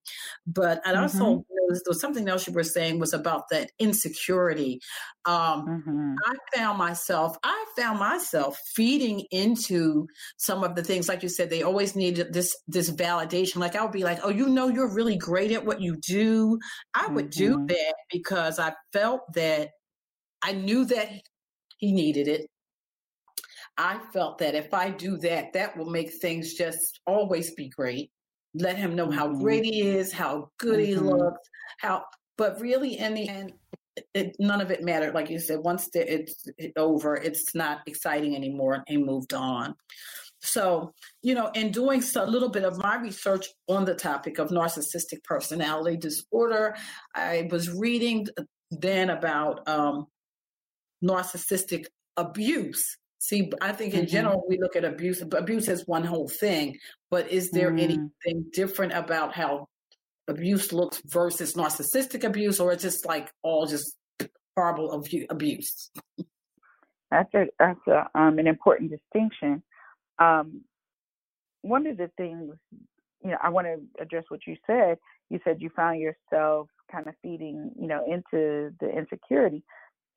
But 0.47 0.85
I 0.87 0.95
also 0.95 1.25
Mhm, 1.25 1.43
there 1.49 1.58
was, 1.69 1.81
there 1.83 1.91
was 1.91 2.01
something 2.01 2.27
else 2.27 2.47
you 2.47 2.53
were 2.53 2.63
saying 2.63 2.99
was 2.99 3.13
about 3.13 3.43
that 3.51 3.71
insecurity. 3.79 4.79
Um, 5.25 5.65
mhm, 5.65 6.25
I 6.25 6.35
found 6.53 6.77
myself, 6.77 7.37
I 7.43 7.65
found 7.77 7.99
myself 7.99 8.57
feeding 8.75 9.25
into 9.31 10.07
some 10.37 10.63
of 10.65 10.75
the 10.75 10.83
things, 10.83 11.07
like 11.07 11.23
you 11.23 11.29
said, 11.29 11.49
they 11.49 11.63
always 11.63 11.95
needed 11.95 12.33
this 12.33 12.53
this 12.67 12.91
validation. 12.91 13.57
Like 13.57 13.75
I 13.75 13.83
would 13.83 13.93
be 13.93 14.03
like, 14.03 14.19
"Oh, 14.23 14.29
you 14.29 14.49
know, 14.49 14.67
you're 14.67 14.93
really 14.93 15.17
great 15.17 15.51
at 15.51 15.65
what 15.65 15.81
you 15.81 15.95
do." 15.97 16.59
I 16.93 17.09
would 17.15 17.29
do 17.29 17.55
mhm, 17.55 17.69
that 17.69 17.95
because 18.11 18.59
I 18.59 18.73
felt 18.91 19.21
that 19.33 19.71
I 20.43 20.53
knew 20.53 20.85
that 20.85 21.11
he 21.79 21.91
needed 21.93 22.27
it. 22.29 22.47
I 23.77 23.99
felt 24.13 24.37
that 24.39 24.55
if 24.55 24.73
I 24.73 24.89
do 24.91 25.17
that, 25.17 25.53
that 25.53 25.77
will 25.77 25.89
make 25.89 26.11
things 26.13 26.53
just 26.53 26.99
always 27.07 27.53
be 27.55 27.69
great. 27.69 28.11
Let 28.53 28.77
him 28.77 28.95
know 28.95 29.09
how 29.11 29.29
mhm, 29.29 29.39
great 29.39 29.63
he 29.65 29.81
is, 29.81 30.11
how 30.11 30.49
good 30.57 30.79
he 30.79 30.95
mhm, 30.95 30.95
looks, 30.95 31.49
how. 31.79 32.05
But 32.37 32.59
really, 32.61 32.97
in 32.97 33.13
the 33.13 33.27
end, 33.29 33.53
it, 33.95 34.07
it- 34.13 34.35
none 34.39 34.61
of 34.61 34.71
it 34.71 34.83
mattered. 34.83 35.13
Like 35.13 35.29
you 35.29 35.39
said, 35.39 35.59
once 35.59 35.89
the, 35.89 36.11
it's 36.11 36.43
over, 36.77 37.15
it's 37.15 37.53
not 37.55 37.81
exciting 37.87 38.35
anymore, 38.35 38.75
and 38.75 38.83
he 38.87 38.97
moved 38.97 39.33
on. 39.33 39.75
So, 40.41 40.93
you 41.21 41.35
know, 41.35 41.51
in 41.53 41.71
doing 41.71 42.01
so, 42.01 42.23
a 42.23 42.27
little 42.27 42.49
bit 42.49 42.63
of 42.63 42.77
my 42.77 42.97
research 42.97 43.47
on 43.67 43.85
the 43.85 43.95
topic 43.95 44.39
of 44.39 44.49
narcissistic 44.49 45.23
personality 45.25 45.97
disorder, 45.97 46.75
I 47.13 47.47
was 47.51 47.69
reading 47.71 48.27
then 48.71 49.09
about 49.09 49.67
um, 49.67 50.07
narcissistic 51.03 51.85
abuse. 52.17 52.97
See, 53.19 53.51
I 53.61 53.73
think 53.73 53.93
in 53.93 54.05
mhm, 54.05 54.09
general 54.09 54.43
we 54.47 54.57
look 54.57 54.75
at 54.75 54.85
abuse. 54.85 55.21
Abuse 55.21 55.67
as 55.67 55.83
one 55.85 56.05
whole 56.05 56.29
thing, 56.29 56.77
but 57.11 57.29
is 57.29 57.51
there 57.51 57.71
mm. 57.71 57.81
anything 57.81 58.45
different 58.53 58.93
about 58.93 59.33
how 59.33 59.67
abuse 60.29 60.71
looks 60.71 61.01
versus 61.05 61.53
narcissistic 61.53 62.23
abuse, 62.23 62.61
or 62.61 62.71
it's 62.71 62.83
just 62.83 63.05
like 63.05 63.29
all 63.43 63.65
just 63.65 63.97
horrible 64.55 65.03
abuse? 65.29 65.91
That's 67.11 67.33
a 67.33 67.47
that's 67.59 67.87
a 67.87 68.07
um, 68.15 68.39
an 68.39 68.47
important 68.47 68.91
distinction. 68.91 69.63
Um, 70.17 70.61
one 71.61 71.87
of 71.87 71.97
the 71.97 72.09
things, 72.15 72.55
you 73.23 73.31
know, 73.31 73.37
I 73.43 73.49
want 73.49 73.67
to 73.67 74.01
address 74.01 74.23
what 74.29 74.47
you 74.47 74.55
said. 74.65 74.97
You 75.29 75.39
said 75.43 75.61
you 75.61 75.69
found 75.75 75.99
yourself 75.99 76.69
kind 76.89 77.07
of 77.07 77.15
feeding, 77.21 77.71
you 77.79 77.87
know, 77.87 78.03
into 78.05 78.73
the 78.79 78.89
insecurity. 78.89 79.63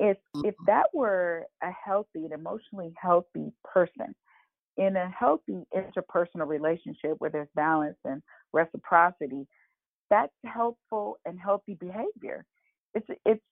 If 0.03 0.17
if 0.35 0.55
mm-hmm. 0.55 0.65
that 0.67 0.87
were 0.93 1.47
a 1.63 1.71
healthy 1.71 2.25
and 2.25 2.33
emotionally 2.33 2.93
healthy 3.01 3.53
person, 3.65 4.15
in 4.77 4.97
a 4.97 5.09
healthy 5.09 5.65
interpersonal 5.75 6.49
relationship 6.49 7.15
where 7.19 7.31
there's 7.31 7.49
balance 7.55 7.99
and 8.05 8.21
reciprocity, 8.53 9.47
that's 10.11 10.33
helpful 10.45 11.19
and 11.25 11.39
healthy 11.39 11.75
behavior. 11.79 12.45
It's 12.95 13.07
it's 13.25 13.45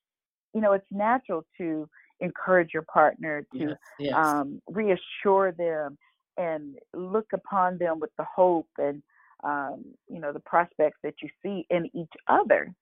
you 0.52 0.60
know 0.60 0.72
it's 0.72 0.86
natural 0.90 1.44
to 1.58 1.88
encourage 2.18 2.70
your 2.74 2.84
partner 2.92 3.46
to 3.52 3.58
yes, 3.58 3.76
yes. 4.00 4.14
Um, 4.14 4.60
reassure 4.68 5.52
them 5.52 5.96
and 6.36 6.74
look 6.94 7.26
upon 7.32 7.78
them 7.78 8.00
with 8.00 8.10
the 8.18 8.24
hope 8.24 8.68
and 8.76 9.02
um, 9.44 9.84
you 10.08 10.20
know 10.20 10.32
the 10.32 10.40
prospects 10.40 10.98
that 11.04 11.14
you 11.22 11.28
see 11.44 11.64
in 11.70 11.86
each 11.94 12.12
other. 12.26 12.74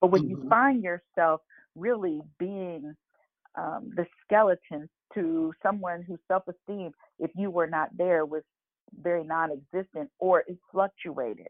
But 0.00 0.12
when 0.12 0.22
mm-hmm. 0.22 0.42
you 0.44 0.48
find 0.48 0.84
yourself 0.84 1.40
really 1.74 2.20
being 2.38 2.94
um, 3.56 3.90
the 3.94 4.06
skeleton 4.24 4.88
to 5.14 5.52
someone 5.62 6.02
whose 6.02 6.18
self-esteem, 6.28 6.90
if 7.18 7.30
you 7.34 7.50
were 7.50 7.66
not 7.66 7.88
there, 7.96 8.24
was 8.24 8.42
very 9.00 9.24
non-existent 9.24 10.10
or 10.18 10.40
it 10.46 10.58
fluctuated. 10.72 11.48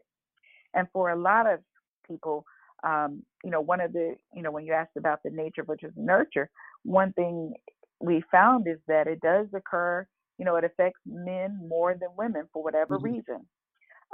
And 0.73 0.87
for 0.93 1.11
a 1.11 1.19
lot 1.19 1.51
of 1.51 1.59
people, 2.07 2.45
um, 2.83 3.23
you 3.43 3.51
know, 3.51 3.61
one 3.61 3.81
of 3.81 3.93
the, 3.93 4.15
you 4.33 4.41
know, 4.41 4.51
when 4.51 4.65
you 4.65 4.73
asked 4.73 4.97
about 4.97 5.19
the 5.23 5.31
nature 5.31 5.63
versus 5.63 5.91
nurture, 5.95 6.49
one 6.83 7.13
thing 7.13 7.53
we 7.99 8.23
found 8.31 8.67
is 8.67 8.77
that 8.87 9.07
it 9.07 9.19
does 9.21 9.47
occur, 9.53 10.07
you 10.37 10.45
know, 10.45 10.55
it 10.55 10.63
affects 10.63 10.99
men 11.05 11.59
more 11.67 11.95
than 11.99 12.09
women 12.17 12.47
for 12.53 12.63
whatever 12.63 12.97
mm-hmm. 12.97 13.05
reason. 13.05 13.47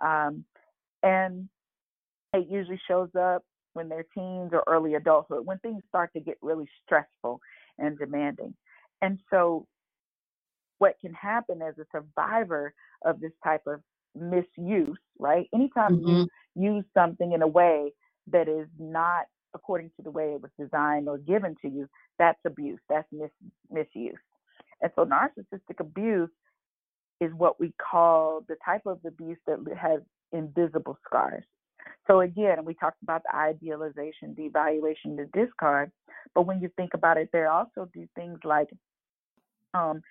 Um, 0.03 0.45
and 1.03 1.49
it 2.33 2.47
usually 2.49 2.79
shows 2.87 3.09
up 3.19 3.43
when 3.73 3.89
they're 3.89 4.05
teens 4.15 4.51
or 4.53 4.63
early 4.67 4.95
adulthood, 4.95 5.45
when 5.45 5.59
things 5.59 5.83
start 5.89 6.11
to 6.13 6.19
get 6.19 6.37
really 6.41 6.67
stressful 6.85 7.39
and 7.77 7.97
demanding. 7.97 8.53
And 9.01 9.19
so, 9.29 9.67
what 10.79 10.95
can 10.99 11.13
happen 11.13 11.61
as 11.61 11.75
a 11.77 11.85
survivor 11.91 12.73
of 13.05 13.19
this 13.19 13.31
type 13.43 13.63
of 13.67 13.81
misuse, 14.15 14.97
right? 15.19 15.47
Anytime 15.53 15.97
mm-hmm. 15.97 16.23
you 16.55 16.73
use 16.75 16.85
something 16.93 17.31
in 17.31 17.41
a 17.41 17.47
way 17.47 17.93
that 18.31 18.47
is 18.47 18.67
not 18.79 19.25
according 19.53 19.91
to 19.95 20.01
the 20.03 20.11
way 20.11 20.33
it 20.33 20.41
was 20.41 20.51
designed 20.59 21.07
or 21.07 21.17
given 21.17 21.55
to 21.61 21.69
you, 21.69 21.87
that's 22.17 22.39
abuse, 22.45 22.79
that's 22.89 23.07
mis- 23.11 23.29
misuse. 23.71 24.17
And 24.81 24.91
so, 24.95 25.05
narcissistic 25.05 25.79
abuse 25.79 26.29
is 27.21 27.31
what 27.35 27.59
we 27.59 27.73
call 27.91 28.43
the 28.47 28.55
type 28.65 28.85
of 28.85 28.99
abuse 29.05 29.37
that 29.47 29.59
has 29.79 30.01
invisible 30.31 30.97
scars. 31.05 31.43
So 32.07 32.21
again, 32.21 32.65
we 32.65 32.73
talked 32.73 33.01
about 33.01 33.23
the 33.23 33.35
idealization, 33.35 34.35
devaluation, 34.35 35.15
the 35.15 35.29
discard. 35.33 35.91
But 36.35 36.45
when 36.45 36.59
you 36.59 36.69
think 36.75 36.93
about 36.93 37.17
it, 37.17 37.29
there 37.31 37.49
also 37.51 37.89
do 37.93 38.07
things 38.15 38.39
like 38.43 38.69
um, 39.73 40.01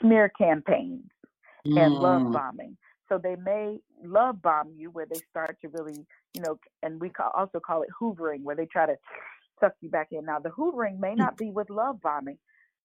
smear 0.00 0.30
campaigns 0.30 1.10
mm. 1.66 1.78
and 1.78 1.94
love 1.94 2.22
mm. 2.22 2.32
bombing. 2.32 2.76
So 3.08 3.18
they 3.18 3.36
may 3.36 3.80
love 4.02 4.40
bomb 4.40 4.72
you 4.76 4.90
where 4.90 5.06
they 5.06 5.20
start 5.30 5.58
to 5.60 5.68
really, 5.68 6.06
you 6.34 6.42
know, 6.42 6.58
and 6.82 7.00
we 7.00 7.10
call, 7.10 7.30
also 7.34 7.60
call 7.60 7.82
it 7.82 7.90
hoovering, 8.00 8.42
where 8.42 8.56
they 8.56 8.66
try 8.66 8.86
to 8.86 8.96
suck 9.60 9.74
you 9.80 9.90
back 9.90 10.08
in. 10.10 10.24
Now, 10.24 10.38
the 10.38 10.48
hoovering 10.48 10.98
may 10.98 11.14
not 11.14 11.36
be 11.36 11.50
with 11.50 11.68
love 11.68 12.00
bombing. 12.00 12.38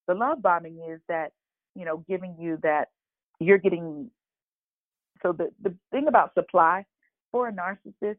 The 0.07 0.13
love 0.13 0.41
bombing 0.41 0.79
is 0.89 0.99
that, 1.07 1.31
you 1.75 1.85
know, 1.85 2.03
giving 2.07 2.35
you 2.37 2.59
that 2.63 2.89
you're 3.39 3.57
getting. 3.57 4.11
So 5.21 5.31
the 5.33 5.51
the 5.61 5.73
thing 5.91 6.07
about 6.07 6.33
supply 6.33 6.85
for 7.31 7.47
a 7.47 7.53
narcissist, 7.53 8.17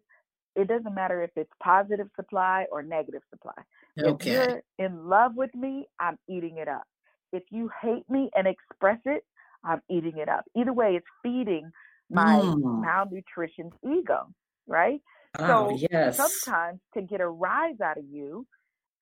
it 0.56 0.68
doesn't 0.68 0.94
matter 0.94 1.22
if 1.22 1.30
it's 1.36 1.50
positive 1.62 2.08
supply 2.16 2.66
or 2.72 2.82
negative 2.82 3.22
supply. 3.30 3.52
Okay. 3.98 4.30
If 4.30 4.48
you're 4.48 4.62
in 4.78 5.08
love 5.08 5.32
with 5.36 5.54
me, 5.54 5.86
I'm 5.98 6.18
eating 6.28 6.58
it 6.58 6.68
up. 6.68 6.84
If 7.32 7.44
you 7.50 7.70
hate 7.80 8.08
me 8.08 8.30
and 8.34 8.46
express 8.46 8.98
it, 9.04 9.24
I'm 9.64 9.80
eating 9.88 10.18
it 10.18 10.28
up. 10.28 10.44
Either 10.56 10.72
way, 10.72 10.96
it's 10.96 11.06
feeding 11.22 11.70
my 12.10 12.36
mm. 12.36 12.84
malnutritioned 12.84 13.72
ego, 13.84 14.28
right? 14.66 15.00
Oh, 15.38 15.76
so 15.76 15.86
yes. 15.90 16.16
sometimes 16.16 16.80
to 16.94 17.02
get 17.02 17.20
a 17.20 17.28
rise 17.28 17.80
out 17.80 17.98
of 17.98 18.04
you, 18.10 18.46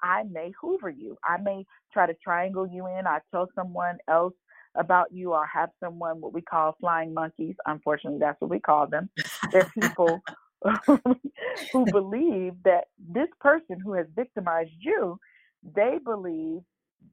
I 0.03 0.25
may 0.31 0.53
hoover 0.61 0.91
you. 0.91 1.17
I 1.25 1.41
may 1.41 1.65
try 1.93 2.07
to 2.07 2.15
triangle 2.23 2.67
you 2.67 2.87
in. 2.87 3.07
I 3.07 3.21
tell 3.31 3.49
someone 3.55 3.99
else 4.09 4.35
about 4.75 5.13
you 5.13 5.33
or 5.33 5.47
have 5.47 5.71
someone 5.83 6.21
what 6.21 6.33
we 6.33 6.43
call 6.43 6.77
flying 6.81 7.13
monkeys. 7.15 7.57
Unfortunately, 7.67 8.19
that's 8.19 8.41
what 8.41 8.51
we 8.51 8.61
call 8.61 8.87
them. 8.87 9.11
They're 9.53 9.71
people 9.81 10.21
who 11.73 11.85
believe 11.93 12.55
that 12.65 12.85
this 12.99 13.29
person 13.41 13.81
who 13.83 13.93
has 13.95 14.07
victimized 14.15 14.71
you, 14.81 15.19
they 15.75 15.99
believe 16.05 16.61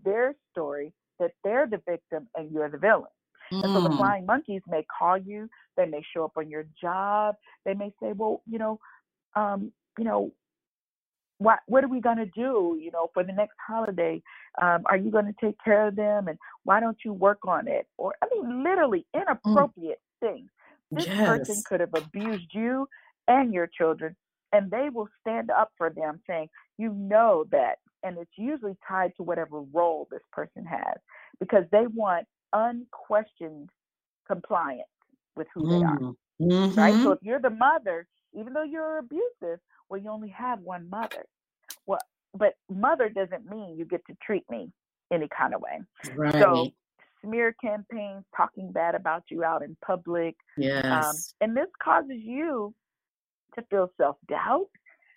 their 0.03 0.33
story 0.51 0.93
that 1.19 1.31
they're 1.43 1.67
the 1.67 1.81
victim 1.87 2.27
and 2.35 2.51
you're 2.51 2.69
the 2.69 2.77
villain. 2.77 3.03
Mm. 3.51 3.63
And 3.63 3.73
so 3.73 3.81
the 3.81 3.89
mm. 3.89 3.97
flying 3.97 4.25
monkeys 4.25 4.61
may 4.67 4.85
call 4.97 5.17
you, 5.17 5.49
they 5.77 5.85
may 5.85 6.01
show 6.13 6.25
up 6.25 6.33
on 6.37 6.49
your 6.49 6.65
job, 6.81 7.35
they 7.65 7.73
may 7.73 7.91
say, 8.01 8.13
Well, 8.13 8.41
you 8.49 8.59
know, 8.59 8.79
um, 9.35 9.71
you 9.97 10.05
know, 10.05 10.31
what 11.37 11.59
what 11.67 11.83
are 11.83 11.89
we 11.89 11.99
going 11.99 12.17
to 12.17 12.25
do 12.27 12.77
you 12.81 12.91
know 12.91 13.09
for 13.13 13.23
the 13.23 13.33
next 13.33 13.55
holiday 13.67 14.21
um, 14.61 14.83
are 14.89 14.97
you 14.97 15.11
going 15.11 15.25
to 15.25 15.35
take 15.41 15.55
care 15.63 15.87
of 15.87 15.95
them 15.95 16.27
and 16.27 16.37
why 16.63 16.79
don't 16.79 16.97
you 17.03 17.13
work 17.13 17.39
on 17.47 17.67
it 17.67 17.87
or 17.97 18.13
i 18.21 18.27
mean 18.33 18.63
literally 18.63 19.05
mm. 19.15 19.21
inappropriate 19.21 19.99
mm. 20.23 20.27
things 20.27 20.49
this 20.91 21.07
yes. 21.07 21.27
person 21.27 21.63
could 21.67 21.79
have 21.79 21.93
abused 21.95 22.47
you 22.53 22.87
and 23.27 23.53
your 23.53 23.67
children 23.67 24.15
and 24.53 24.71
they 24.71 24.89
will 24.91 25.09
stand 25.21 25.49
up 25.49 25.71
for 25.77 25.89
them 25.89 26.19
saying 26.27 26.47
you 26.77 26.93
know 26.93 27.45
that 27.51 27.77
and 28.03 28.17
it's 28.17 28.31
usually 28.37 28.77
tied 28.87 29.11
to 29.17 29.23
whatever 29.23 29.61
role 29.73 30.07
this 30.11 30.21
person 30.31 30.63
has 30.65 30.97
because 31.39 31.63
they 31.71 31.87
want 31.87 32.25
unquestioned 32.53 33.69
compliance 34.27 34.83
with 35.35 35.47
who 35.53 35.63
mm. 35.63 35.69
they 35.69 35.85
are 35.85 36.49
mm-hmm. 36.49 36.79
right 36.79 36.93
so 36.93 36.99
mm-hmm. 36.99 37.11
if 37.11 37.19
you're 37.21 37.41
the 37.41 37.49
mother 37.49 38.07
even 38.33 38.53
though 38.53 38.63
you're 38.63 38.99
abusive 38.99 39.59
well, 39.89 40.01
you 40.01 40.09
only 40.09 40.29
have 40.29 40.59
one 40.59 40.89
mother. 40.89 41.25
Well, 41.85 41.99
but 42.33 42.53
mother 42.69 43.09
doesn't 43.09 43.49
mean 43.49 43.77
you 43.77 43.85
get 43.85 44.05
to 44.07 44.13
treat 44.25 44.43
me 44.49 44.71
any 45.11 45.27
kind 45.35 45.53
of 45.53 45.61
way. 45.61 45.81
Right. 46.15 46.33
So 46.33 46.71
smear 47.23 47.55
campaigns, 47.61 48.23
talking 48.35 48.71
bad 48.71 48.95
about 48.95 49.23
you 49.29 49.43
out 49.43 49.63
in 49.63 49.75
public. 49.85 50.35
Um, 50.57 50.63
yes. 50.63 51.05
Um, 51.05 51.15
and 51.41 51.57
this 51.57 51.69
causes 51.81 52.19
you 52.21 52.73
to 53.55 53.63
feel 53.69 53.91
self 53.97 54.17
doubt, 54.27 54.67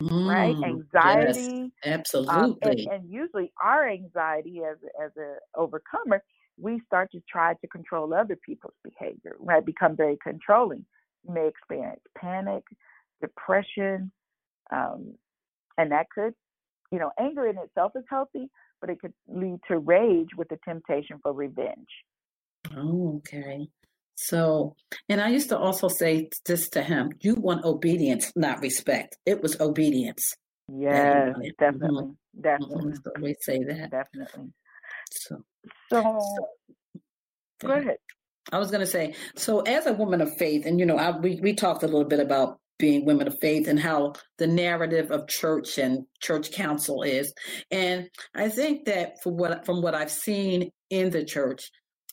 mm, 0.02 0.28
right? 0.28 0.56
Anxiety. 0.64 1.72
Yes, 1.84 1.92
absolutely. 1.92 2.36
Um, 2.36 2.58
and, 2.62 2.80
and, 2.80 3.10
usually 3.10 3.52
our 3.62 3.88
anxiety 3.88 4.60
as 4.68 4.76
as 5.02 5.10
a 5.16 5.36
overcomer, 5.58 6.22
we 6.60 6.80
start 6.86 7.10
to 7.12 7.20
try 7.28 7.54
to 7.54 7.68
control 7.68 8.14
other 8.14 8.36
people's 8.36 8.74
behavior, 8.84 9.36
right? 9.40 9.64
Become 9.64 9.96
very 9.96 10.18
controlling. 10.22 10.84
You 11.26 11.34
may 11.34 11.48
experience 11.48 12.00
panic, 12.16 12.62
depression, 13.20 14.12
um, 14.72 15.14
and 15.76 15.92
that 15.92 16.06
could, 16.14 16.34
you 16.90 16.98
know, 16.98 17.10
anger 17.18 17.46
in 17.46 17.58
itself 17.58 17.92
is 17.94 18.04
healthy, 18.08 18.48
but 18.80 18.90
it 18.90 19.00
could 19.00 19.12
lead 19.28 19.58
to 19.68 19.78
rage 19.78 20.28
with 20.36 20.48
the 20.48 20.58
temptation 20.64 21.18
for 21.22 21.32
revenge. 21.32 21.88
Oh, 22.76 23.16
okay. 23.18 23.68
So, 24.14 24.74
and 25.08 25.20
I 25.20 25.28
used 25.28 25.48
to 25.50 25.58
also 25.58 25.88
say 25.88 26.28
this 26.44 26.68
to 26.70 26.82
him 26.82 27.12
you 27.20 27.34
want 27.36 27.64
obedience, 27.64 28.32
not 28.34 28.60
respect. 28.60 29.16
It 29.24 29.40
was 29.42 29.60
obedience. 29.60 30.34
Yes, 30.68 31.36
definitely. 31.58 32.04
Mm-hmm. 32.04 32.40
Definitely. 32.40 32.94
So 32.94 33.12
we 33.20 33.34
say 33.40 33.58
that. 33.64 33.90
Definitely. 33.90 34.52
So, 35.10 35.42
so, 35.88 36.02
so 37.60 37.66
go 37.66 37.72
ahead. 37.74 37.96
I 38.52 38.58
was 38.58 38.70
going 38.70 38.80
to 38.80 38.86
say, 38.86 39.14
so 39.36 39.60
as 39.60 39.86
a 39.86 39.92
woman 39.92 40.20
of 40.20 40.34
faith, 40.36 40.66
and 40.66 40.80
you 40.80 40.86
know, 40.86 40.96
I, 40.96 41.16
we 41.16 41.38
we 41.40 41.54
talked 41.54 41.82
a 41.82 41.86
little 41.86 42.04
bit 42.04 42.20
about 42.20 42.58
being 42.78 43.04
women 43.04 43.26
of 43.26 43.38
faith 43.40 43.68
and 43.68 43.78
how 43.78 44.14
the 44.38 44.46
narrative 44.46 45.10
of 45.10 45.28
church 45.28 45.78
and 45.78 46.04
church 46.20 46.52
council 46.52 47.02
is. 47.02 47.32
And 47.70 48.08
I 48.34 48.48
think 48.48 48.86
that 48.86 49.16
what 49.24 49.66
from 49.66 49.82
what 49.82 49.94
I've 49.94 50.10
seen 50.10 50.70
in 50.90 51.10
the 51.10 51.24
church, 51.24 51.70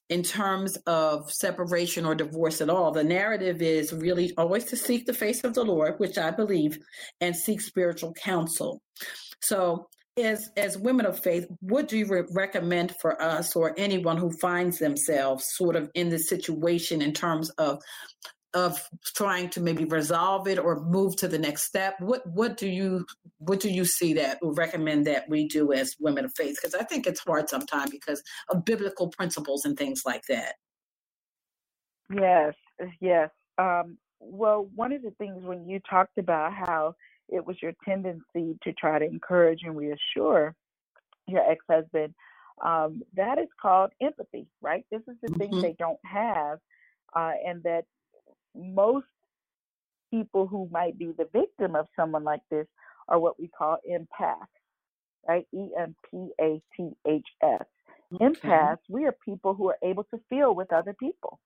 in 0.09 0.21
terms 0.21 0.77
of 0.85 1.31
separation 1.31 2.05
or 2.05 2.13
divorce 2.13 2.61
at 2.61 2.69
all, 2.69 2.91
the 2.91 3.03
narrative 3.03 3.61
is 3.61 3.91
really 3.91 4.33
always 4.37 4.65
to 4.65 4.75
seek 4.75 5.05
the 5.05 5.13
face 5.13 5.43
of 5.43 5.53
the 5.53 5.63
Lord, 5.63 5.95
which 5.97 6.17
I 6.17 6.31
believe, 6.31 6.77
and 7.21 7.35
seek 7.35 7.61
spiritual 7.61 8.13
counsel. 8.13 8.81
So 9.41 9.87
as 10.17 10.49
as 10.55 10.77
women 10.77 11.05
of 11.05 11.19
faith, 11.19 11.45
what 11.59 11.87
do 11.87 11.97
you 11.97 12.05
re- 12.07 12.23
recommend 12.31 12.95
for 13.01 13.21
us 13.21 13.55
or 13.55 13.73
anyone 13.77 14.17
who 14.17 14.31
finds 14.31 14.79
themselves 14.79 15.53
sort 15.55 15.75
of 15.75 15.89
in 15.93 16.09
this 16.09 16.29
situation 16.29 17.01
in 17.01 17.11
terms 17.11 17.49
of 17.51 17.81
of 18.55 18.89
trying 19.03 19.49
to 19.49 19.59
maybe 19.59 19.83
resolve 19.83 20.47
it 20.47 20.57
or 20.57 20.79
move 20.79 21.15
to 21.17 21.27
the 21.27 21.37
next 21.37 21.63
step 21.63 21.99
what 21.99 22.25
what 22.25 22.55
do 22.55 22.67
you 22.67 23.05
what 23.39 23.59
do 23.59 23.69
you 23.69 23.83
see 23.83 24.13
that 24.13 24.39
would 24.41 24.57
recommend 24.57 25.05
that 25.05 25.27
we 25.29 25.47
do 25.47 25.73
as 25.73 25.95
women 25.99 26.25
of 26.25 26.33
faith? 26.35 26.57
Because 26.59 26.73
i 26.73 26.83
think 26.83 27.05
it's 27.05 27.19
hard 27.19 27.49
sometimes 27.49 27.91
because 27.91 28.23
of 28.49 28.65
biblical 28.65 29.09
principles 29.09 29.65
and 29.65 29.77
things 29.77 30.03
like 30.05 30.23
that. 30.29 30.55
Yes 32.09 32.53
yes. 33.01 33.29
Um, 33.57 33.97
well 34.19 34.69
one 34.73 34.93
of 34.93 35.01
the 35.01 35.11
things 35.11 35.43
when 35.43 35.67
you 35.67 35.79
talked 35.87 36.17
about 36.17 36.53
how 36.53 36.95
it 37.27 37.45
was 37.45 37.57
your 37.61 37.73
tendency 37.83 38.57
to 38.63 38.73
try 38.73 38.97
to 38.99 39.05
encourage 39.05 39.61
and 39.63 39.75
reassure 39.75 40.55
your 41.27 41.49
ex-husband 41.49 42.13
um, 42.63 43.01
that 43.15 43.37
is 43.37 43.49
called 43.61 43.91
empathy 44.01 44.47
right? 44.61 44.85
This 44.91 45.01
is 45.09 45.17
the 45.21 45.27
mm-hmm. 45.27 45.39
thing 45.39 45.61
they 45.61 45.75
don't 45.77 45.99
have 46.05 46.59
uh, 47.13 47.33
and 47.45 47.61
that 47.63 47.85
most 48.55 49.07
people 50.11 50.47
who 50.47 50.69
might 50.71 50.97
be 50.97 51.13
the 51.17 51.27
victim 51.33 51.75
of 51.75 51.87
someone 51.95 52.23
like 52.23 52.41
this 52.49 52.67
are 53.07 53.19
what 53.19 53.39
we 53.39 53.47
call 53.47 53.77
empaths, 53.89 54.47
right? 55.27 55.45
E 55.53 55.69
M 55.77 55.95
P 56.09 56.29
A 56.41 56.61
T 56.75 56.91
H 57.07 57.27
S. 57.43 57.61
Okay. 58.13 58.25
Empaths, 58.25 58.77
we 58.89 59.05
are 59.05 59.15
people 59.23 59.53
who 59.53 59.69
are 59.69 59.77
able 59.83 60.03
to 60.05 60.19
feel 60.29 60.53
with 60.55 60.71
other 60.71 60.93
people. 60.93 61.39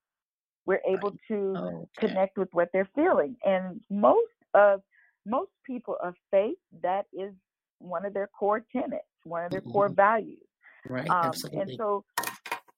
We're 0.65 0.81
able 0.87 1.15
to 1.29 1.53
okay. 1.57 2.07
connect 2.07 2.37
with 2.37 2.49
what 2.51 2.69
they're 2.73 2.89
feeling. 2.93 3.37
And 3.43 3.81
most 3.89 4.27
of 4.53 4.81
most 5.25 5.51
people 5.65 5.95
of 6.03 6.13
faith, 6.31 6.57
that 6.83 7.05
is 7.13 7.33
one 7.79 8.05
of 8.05 8.13
their 8.13 8.27
core 8.27 8.63
tenets, 8.71 9.03
one 9.23 9.45
of 9.45 9.51
their 9.51 9.61
mm-hmm. 9.61 9.71
core 9.71 9.89
values. 9.89 10.43
Right. 10.87 11.09
Um, 11.09 11.25
absolutely. 11.25 11.61
And 11.61 11.71
so, 11.77 12.05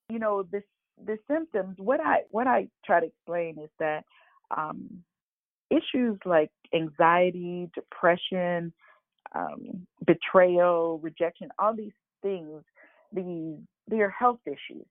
you 0.09 0.19
know, 0.19 0.43
this 0.43 0.63
the 1.03 1.17
symptoms, 1.29 1.75
what 1.79 1.99
I 1.99 2.21
what 2.29 2.47
I 2.47 2.67
try 2.85 2.99
to 2.99 3.07
explain 3.07 3.57
is 3.59 3.69
that 3.79 4.05
um, 4.55 5.03
issues 5.69 6.17
like 6.25 6.51
anxiety, 6.73 7.69
depression, 7.73 8.73
um, 9.33 9.87
betrayal, 10.05 10.99
rejection, 10.99 11.49
all 11.59 11.75
these 11.75 11.93
things, 12.21 12.63
these 13.13 13.57
they 13.87 13.99
are 13.99 14.09
health 14.09 14.39
issues. 14.45 14.85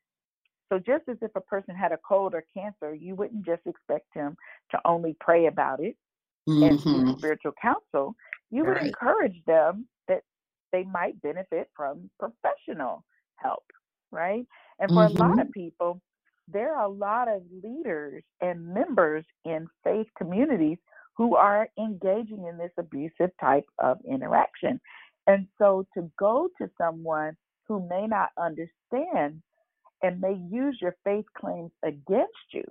So 0.71 0.79
just 0.79 1.09
as 1.09 1.17
if 1.21 1.33
a 1.35 1.41
person 1.41 1.75
had 1.75 1.93
a 1.93 1.99
cold 2.07 2.35
or 2.35 2.45
cancer, 2.55 2.95
you 2.95 3.15
wouldn't 3.15 3.45
just 3.45 3.63
expect 3.67 4.07
him 4.15 4.37
to 4.71 4.79
only 4.85 5.17
pray 5.21 5.47
about 5.47 5.81
it 5.81 5.97
mm-hmm. 6.49 6.63
and 6.63 6.81
seek 6.81 7.19
spiritual 7.19 7.53
counsel. 7.61 8.15
You 8.51 8.65
would 8.65 8.73
right. 8.73 8.87
encourage 8.87 9.43
them 9.47 9.87
that 10.07 10.23
they 10.73 10.85
might 10.85 11.21
benefit 11.23 11.71
from 11.75 12.11
professional 12.19 13.05
help, 13.37 13.65
right? 14.13 14.47
And 14.79 14.91
for 14.91 15.09
mm-hmm. 15.09 15.17
a 15.17 15.21
lot 15.21 15.31
mm-hmm. 15.33 15.41
of 15.41 15.53
people, 15.53 16.01
there 16.49 16.75
are 16.75 16.85
a 16.85 16.89
lot 16.89 17.29
of 17.29 17.43
leaders 17.63 18.23
and 18.41 18.75
members 18.75 19.25
in 19.45 19.69
faith 19.85 20.07
communities 20.17 20.79
who 21.17 21.37
are 21.37 21.69
engaging 21.79 22.47
in 22.49 22.57
this 22.57 22.73
abusive 22.79 23.31
type 23.41 23.67
of 23.79 23.99
interaction. 24.09 24.81
And 25.27 25.47
so 25.59 25.87
to 25.95 26.11
go 26.19 26.49
to 26.59 26.71
someone 26.79 27.37
who 27.69 27.87
may 27.89 28.07
not 28.07 28.31
understand 28.39 29.43
and 30.03 30.21
may 30.21 30.35
use 30.51 30.79
your 30.81 30.97
faith 31.05 31.27
claims 31.39 31.71
against 31.85 32.33
you. 32.53 32.65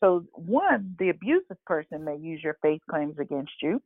So, 0.00 0.24
one, 0.32 0.94
the 0.98 1.08
abusive 1.08 1.56
person 1.66 2.04
may 2.04 2.16
use 2.16 2.40
your 2.42 2.56
faith 2.62 2.80
claims 2.88 3.18
against 3.18 3.52
you. 3.60 3.82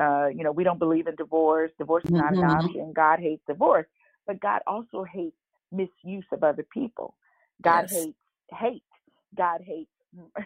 Uh, 0.00 0.26
you 0.26 0.42
know, 0.42 0.52
we 0.52 0.64
don't 0.64 0.78
believe 0.78 1.06
in 1.06 1.14
divorce. 1.14 1.70
Divorce 1.78 2.04
is 2.04 2.10
not 2.10 2.32
mm-hmm. 2.32 2.42
an 2.42 2.50
option. 2.50 2.92
God 2.94 3.20
hates 3.20 3.42
divorce, 3.46 3.86
but 4.26 4.40
God 4.40 4.62
also 4.66 5.04
hates 5.04 5.36
misuse 5.72 6.26
of 6.32 6.42
other 6.42 6.66
people. 6.74 7.14
God 7.62 7.86
yes. 7.90 7.92
hates 7.92 8.18
hate. 8.50 8.82
God 9.36 9.60
hates 9.64 9.90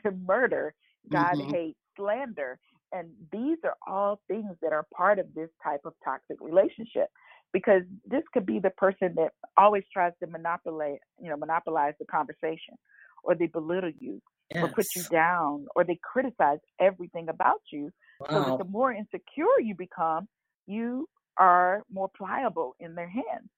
murder. 0.26 0.74
God 1.10 1.36
mm-hmm. 1.36 1.50
hates 1.50 1.78
slander. 1.96 2.58
And 2.92 3.10
these 3.32 3.58
are 3.64 3.76
all 3.86 4.20
things 4.26 4.56
that 4.62 4.72
are 4.72 4.86
part 4.94 5.18
of 5.18 5.26
this 5.34 5.48
type 5.62 5.80
of 5.84 5.92
toxic 6.04 6.38
relationship 6.40 7.08
because 7.52 7.82
this 8.06 8.22
could 8.32 8.46
be 8.46 8.58
the 8.58 8.70
person 8.70 9.14
that 9.16 9.30
always 9.56 9.84
tries 9.92 10.12
to 10.20 10.26
monopolize, 10.28 10.98
you 11.20 11.30
know, 11.30 11.36
monopolize 11.36 11.94
the 11.98 12.06
conversation 12.06 12.74
or 13.22 13.34
they 13.34 13.46
belittle 13.46 13.92
you 13.98 14.20
yes. 14.52 14.64
or 14.64 14.68
put 14.68 14.86
you 14.96 15.02
down 15.04 15.66
or 15.76 15.84
they 15.84 15.98
criticize 16.02 16.58
everything 16.80 17.28
about 17.28 17.60
you. 17.72 17.90
Wow. 18.20 18.26
So 18.30 18.50
that 18.50 18.58
the 18.58 18.70
more 18.70 18.92
insecure 18.92 19.60
you 19.60 19.74
become, 19.76 20.28
you 20.66 21.08
are 21.36 21.82
more 21.92 22.10
pliable 22.16 22.74
in 22.80 22.94
their 22.94 23.08
hands. 23.08 23.48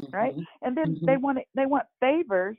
Mm-hmm. 0.00 0.16
Right. 0.16 0.34
And 0.62 0.76
then 0.76 0.96
mm-hmm. 0.96 1.06
they 1.06 1.16
want 1.16 1.38
it, 1.38 1.46
they 1.54 1.66
want 1.66 1.84
favors 2.00 2.56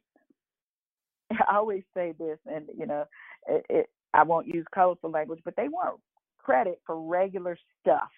I 1.50 1.58
always 1.58 1.84
say 1.94 2.14
this, 2.18 2.38
and 2.46 2.66
you 2.78 2.86
know, 2.86 3.06
it, 3.48 3.66
it, 3.70 3.90
I 4.14 4.24
won't 4.24 4.48
use 4.48 4.66
colorful 4.74 5.10
language, 5.10 5.42
but 5.44 5.56
they 5.56 5.68
want 5.68 6.00
credit 6.40 6.82
for 6.86 7.02
regular 7.02 7.58
stuff. 7.82 8.10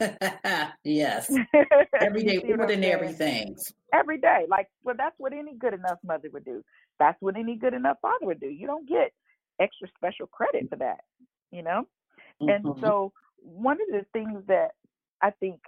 yes, 0.84 1.30
every 2.00 2.24
day, 2.24 2.40
ordinary 2.58 3.12
things. 3.12 3.72
Every 3.92 4.18
day, 4.18 4.46
like 4.48 4.68
well, 4.82 4.94
that's 4.96 5.14
what 5.18 5.32
any 5.32 5.54
good 5.56 5.74
enough 5.74 5.98
mother 6.04 6.28
would 6.32 6.44
do. 6.44 6.62
That's 6.98 7.20
what 7.20 7.36
any 7.36 7.56
good 7.56 7.74
enough 7.74 7.98
father 8.00 8.26
would 8.26 8.40
do. 8.40 8.48
You 8.48 8.66
don't 8.66 8.88
get 8.88 9.12
extra 9.60 9.88
special 9.96 10.26
credit 10.26 10.68
for 10.70 10.76
that, 10.76 11.00
you 11.50 11.62
know. 11.62 11.86
Mm-hmm. 12.40 12.66
And 12.66 12.76
so, 12.80 13.12
one 13.42 13.76
of 13.80 13.88
the 13.90 14.06
things 14.12 14.42
that 14.48 14.70
I 15.22 15.30
think 15.32 15.60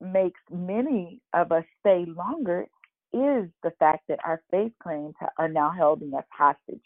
makes 0.00 0.40
many 0.50 1.20
of 1.32 1.50
us 1.52 1.64
stay 1.80 2.04
longer 2.06 2.66
is 3.12 3.48
the 3.62 3.72
fact 3.78 4.04
that 4.08 4.18
our 4.24 4.42
faith 4.50 4.72
claims 4.82 5.14
are 5.38 5.48
now 5.48 5.72
holding 5.76 6.14
us 6.14 6.24
hostage. 6.36 6.82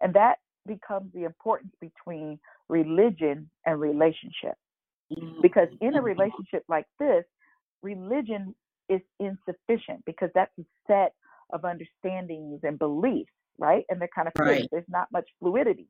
And 0.00 0.14
that 0.14 0.36
becomes 0.66 1.12
the 1.12 1.24
importance 1.24 1.72
between 1.80 2.38
religion 2.68 3.50
and 3.66 3.80
relationship. 3.80 4.54
Because 5.42 5.68
in 5.80 5.88
a 5.88 5.96
mm-hmm. 5.96 6.04
relationship 6.04 6.64
like 6.68 6.86
this, 6.98 7.24
religion 7.82 8.54
is 8.88 9.00
insufficient 9.18 10.04
because 10.04 10.30
that's 10.34 10.52
a 10.58 10.64
set 10.86 11.14
of 11.52 11.64
understandings 11.64 12.60
and 12.62 12.78
beliefs, 12.78 13.32
right? 13.58 13.84
And 13.88 14.00
they're 14.00 14.08
kind 14.14 14.28
of 14.28 14.34
right. 14.38 14.68
There's 14.70 14.84
not 14.88 15.08
much 15.12 15.28
fluidity. 15.40 15.88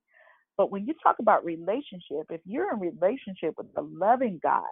But 0.57 0.71
when 0.71 0.87
you 0.87 0.95
talk 1.03 1.17
about 1.19 1.45
relationship, 1.45 2.27
if 2.31 2.41
you're 2.45 2.73
in 2.73 2.81
relationship 2.81 3.55
with 3.57 3.67
a 3.77 3.83
loving 3.83 4.41
God 4.43 4.63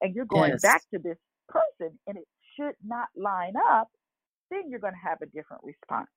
and 0.00 0.14
you're 0.14 0.24
going 0.24 0.52
yes. 0.52 0.62
back 0.62 0.82
to 0.92 0.98
this 0.98 1.18
person 1.48 1.98
and 2.06 2.18
it 2.18 2.26
should 2.56 2.74
not 2.84 3.08
line 3.16 3.54
up, 3.70 3.88
then 4.50 4.68
you're 4.68 4.80
going 4.80 4.94
to 4.94 5.08
have 5.08 5.18
a 5.22 5.26
different 5.26 5.62
response. 5.64 6.08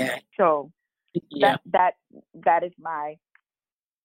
Okay. 0.00 0.22
So 0.36 0.70
yeah. 1.30 1.56
that 1.56 1.60
that 1.72 2.22
that 2.44 2.62
is 2.64 2.72
my 2.78 3.16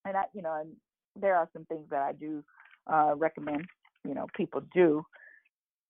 and 0.05 0.17
I 0.17 0.23
you 0.33 0.41
know 0.41 0.57
and 0.59 0.71
there 1.15 1.35
are 1.35 1.49
some 1.53 1.65
things 1.65 1.87
that 1.91 2.01
I 2.01 2.13
do 2.13 2.43
uh, 2.91 3.13
recommend 3.15 3.65
you 4.05 4.13
know 4.13 4.27
people 4.35 4.61
do 4.73 5.05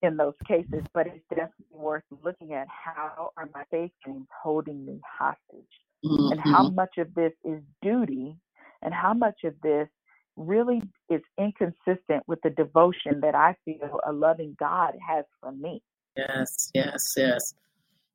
in 0.02 0.16
those 0.16 0.34
cases, 0.46 0.84
but 0.92 1.06
it's 1.06 1.24
definitely 1.30 1.64
worth 1.70 2.02
looking 2.22 2.52
at 2.52 2.66
how 2.68 3.30
are 3.36 3.48
my 3.54 3.64
faith 3.70 3.90
dreams 4.04 4.26
holding 4.42 4.84
me 4.84 5.00
hostage, 5.18 5.64
mm-hmm. 6.04 6.32
and 6.32 6.40
how 6.40 6.66
mm-hmm. 6.66 6.74
much 6.74 6.98
of 6.98 7.14
this 7.14 7.32
is 7.44 7.60
duty, 7.80 8.36
and 8.82 8.92
how 8.92 9.14
much 9.14 9.44
of 9.44 9.54
this 9.62 9.88
really 10.36 10.82
is 11.08 11.20
inconsistent 11.38 12.22
with 12.26 12.40
the 12.42 12.50
devotion 12.50 13.20
that 13.22 13.34
I 13.34 13.56
feel 13.64 14.00
a 14.06 14.12
loving 14.12 14.56
God 14.58 14.94
has 15.08 15.24
for 15.40 15.52
me. 15.52 15.82
Yes, 16.16 16.70
yes, 16.74 17.00
yes. 17.16 17.54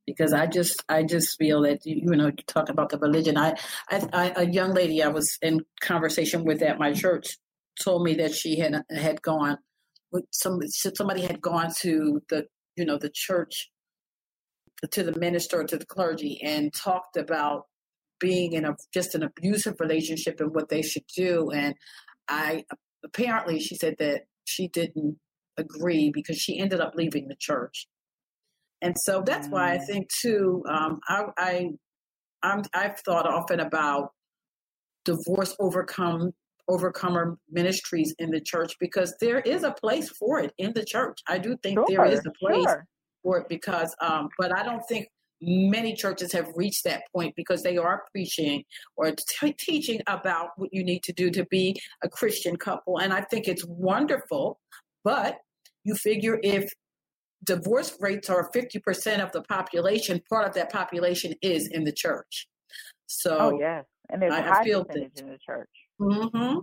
Because 0.06 0.34
I 0.34 0.48
just, 0.48 0.84
I 0.90 1.04
just 1.04 1.38
feel 1.38 1.62
that 1.64 1.86
you 1.86 2.02
know, 2.16 2.28
you 2.28 2.44
talk 2.48 2.70
about 2.70 2.90
the 2.90 2.98
religion. 2.98 3.38
I, 3.38 3.56
I, 3.90 4.08
I, 4.12 4.34
a 4.38 4.50
young 4.50 4.74
lady 4.74 5.04
I 5.04 5.10
was 5.10 5.38
in 5.42 5.62
conversation 5.82 6.44
with 6.46 6.62
at 6.62 6.80
my 6.80 6.94
church 6.94 7.38
told 7.82 8.04
me 8.04 8.16
that 8.16 8.34
she 8.34 8.60
had 8.60 8.84
had 8.90 9.22
gone, 9.22 9.58
some 10.32 10.60
somebody 10.96 11.22
had 11.22 11.42
gone 11.42 11.72
to 11.82 12.22
the, 12.30 12.46
you 12.76 12.86
know, 12.86 12.98
the 12.98 13.12
church, 13.14 13.70
to 14.92 15.04
the 15.04 15.18
minister, 15.20 15.64
to 15.64 15.78
the 15.78 15.86
clergy, 15.86 16.40
and 16.44 16.74
talked 16.74 17.16
about 17.16 17.68
being 18.20 18.54
in 18.54 18.66
a 18.66 18.76
just 18.94 19.16
an 19.16 19.24
abusive 19.24 19.76
relationship 19.80 20.40
and 20.40 20.54
what 20.54 20.70
they 20.70 20.82
should 20.82 21.06
do. 21.16 21.52
And 21.52 21.76
I 22.30 22.63
apparently 23.04 23.60
she 23.60 23.76
said 23.76 23.96
that 24.00 24.24
she 24.46 24.68
didn't 24.68 25.18
agree 25.58 26.12
because 26.13 26.38
she 26.38 26.60
ended 26.60 26.80
up 26.80 26.94
leaving 26.96 27.28
the 27.28 27.36
church. 27.39 27.88
And 28.82 28.96
so 28.98 29.22
that's 29.26 29.48
mm. 29.48 29.52
why 29.52 29.74
I 29.74 29.78
mm. 29.78 29.86
think 29.86 30.08
too. 30.22 30.63
Um, 30.70 31.00
I, 31.08 31.24
I 31.38 31.70
I'm, 32.42 32.63
I've 32.74 33.00
thought 33.00 33.28
often 33.28 33.60
about 33.60 34.12
divorce 35.06 35.56
overcome 35.60 36.32
overcomer 36.70 37.38
ministries 37.50 38.13
in 38.20 38.30
the 38.30 38.39
church 38.39 38.74
because 38.80 39.15
there 39.20 39.39
is 39.39 39.63
a 39.63 39.72
place 39.72 40.10
for 40.10 40.39
it 40.39 40.54
in 40.60 40.72
the 40.74 40.86
church. 40.86 41.18
I 41.28 41.39
do 41.39 41.58
think 41.63 41.80
sure, 41.80 41.86
there 41.89 42.06
is 42.06 42.24
a 42.26 42.32
place 42.39 42.63
sure. 42.63 42.86
for 43.24 43.39
it 43.39 43.50
because, 43.50 43.96
um, 44.02 44.30
but 44.38 44.56
I 44.56 44.63
don't 44.63 44.84
think 44.88 45.08
many 45.41 45.93
churches 45.95 46.32
have 46.34 46.47
reached 46.56 46.84
that 46.84 47.04
point 47.13 47.34
because 47.36 47.63
they 47.63 47.78
are 47.78 48.04
preaching 48.12 48.63
or 48.97 49.12
t- 49.12 49.54
teaching 49.54 50.02
about 50.08 50.49
what 50.58 50.69
you 50.73 50.84
need 50.84 51.04
to 51.04 51.13
do 51.13 51.30
to 51.32 51.45
be 51.45 51.75
a 52.04 52.10
Christian 52.10 52.56
couple. 52.58 52.99
And 52.99 53.13
I 53.13 53.21
think 53.21 53.47
it's 53.47 53.65
wonderful. 53.65 54.60
But 55.04 55.38
you 55.84 55.95
figure 55.95 56.39
if 56.43 56.69
divorce 57.45 57.95
rates 57.99 58.30
are 58.30 58.49
50% 58.52 59.23
of 59.23 59.32
the 59.32 59.41
population, 59.43 60.21
part 60.30 60.47
of 60.47 60.54
that 60.56 60.71
population 60.71 61.34
is 61.41 61.67
in 61.67 61.84
the 61.86 61.93
church. 61.93 62.47
So, 63.08 63.38
oh 63.39 63.60
yes, 63.60 63.86
and 64.10 64.21
there's 64.21 64.34
I- 64.34 64.39
a 64.39 64.43
I 64.43 64.47
high 64.56 64.63
feel 64.63 64.84
percentage 64.86 65.13
that- 65.15 65.23
in 65.23 65.30
the 65.30 65.38
church. 65.38 65.69
Mm-hmm. 66.02 66.60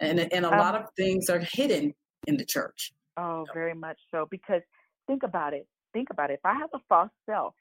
and 0.00 0.20
and 0.20 0.44
a 0.44 0.52
Um, 0.52 0.58
lot 0.58 0.74
of 0.74 0.88
things 0.96 1.30
are 1.30 1.40
hidden 1.52 1.94
in 2.26 2.36
the 2.36 2.44
church. 2.44 2.92
Oh, 3.16 3.46
very 3.54 3.74
much 3.74 3.98
so. 4.10 4.26
Because 4.30 4.62
think 5.06 5.22
about 5.22 5.54
it. 5.54 5.66
Think 5.92 6.08
about 6.10 6.30
it. 6.30 6.34
If 6.34 6.44
I 6.44 6.54
have 6.54 6.70
a 6.74 6.80
false 6.88 7.10
self, 7.26 7.54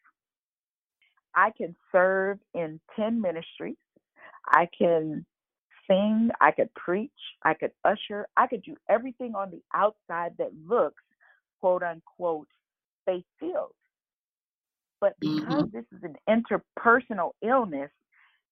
I 1.36 1.52
can 1.52 1.76
serve 1.92 2.40
in 2.54 2.80
10 2.96 3.22
ministries. 3.22 3.78
I 4.48 4.68
can 4.78 5.26
sing. 5.88 6.30
I 6.40 6.52
could 6.52 6.74
preach. 6.74 7.12
I 7.44 7.54
could 7.54 7.72
usher. 7.84 8.28
I 8.38 8.48
could 8.48 8.64
do 8.64 8.76
everything 8.90 9.36
on 9.36 9.52
the 9.52 9.62
outside 9.74 10.34
that 10.38 10.52
looks, 10.68 11.02
quote 11.60 11.84
unquote, 11.84 12.48
faith 13.06 13.26
filled. 13.40 13.74
But 15.02 15.16
because 15.20 15.64
mm-hmm. 15.64 15.78
this 15.78 15.86
is 15.92 16.04
an 16.04 16.16
interpersonal 16.30 17.32
illness, 17.42 17.92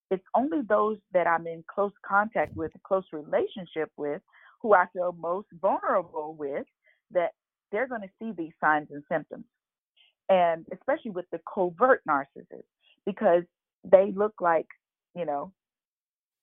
it's 0.10 0.24
only 0.36 0.62
those 0.68 0.98
that 1.14 1.26
I'm 1.26 1.48
in 1.48 1.64
close 1.74 1.94
contact 2.06 2.56
with, 2.56 2.72
close 2.86 3.06
relationship 3.14 3.90
with, 3.96 4.22
who 4.62 4.74
I 4.74 4.86
feel 4.92 5.16
most 5.18 5.48
vulnerable 5.62 6.36
with, 6.38 6.66
that 7.12 7.32
they're 7.72 7.88
going 7.88 8.02
to 8.02 8.10
see 8.20 8.34
these 8.38 8.52
signs 8.60 8.90
and 8.92 9.04
symptoms. 9.10 9.46
And 10.32 10.66
especially 10.72 11.12
with 11.12 11.30
the 11.32 11.42
covert 11.54 12.02
narcissist, 12.08 12.64
because 13.06 13.44
they 13.84 14.14
look 14.16 14.36
like, 14.40 14.68
you 15.14 15.26
know, 15.26 15.52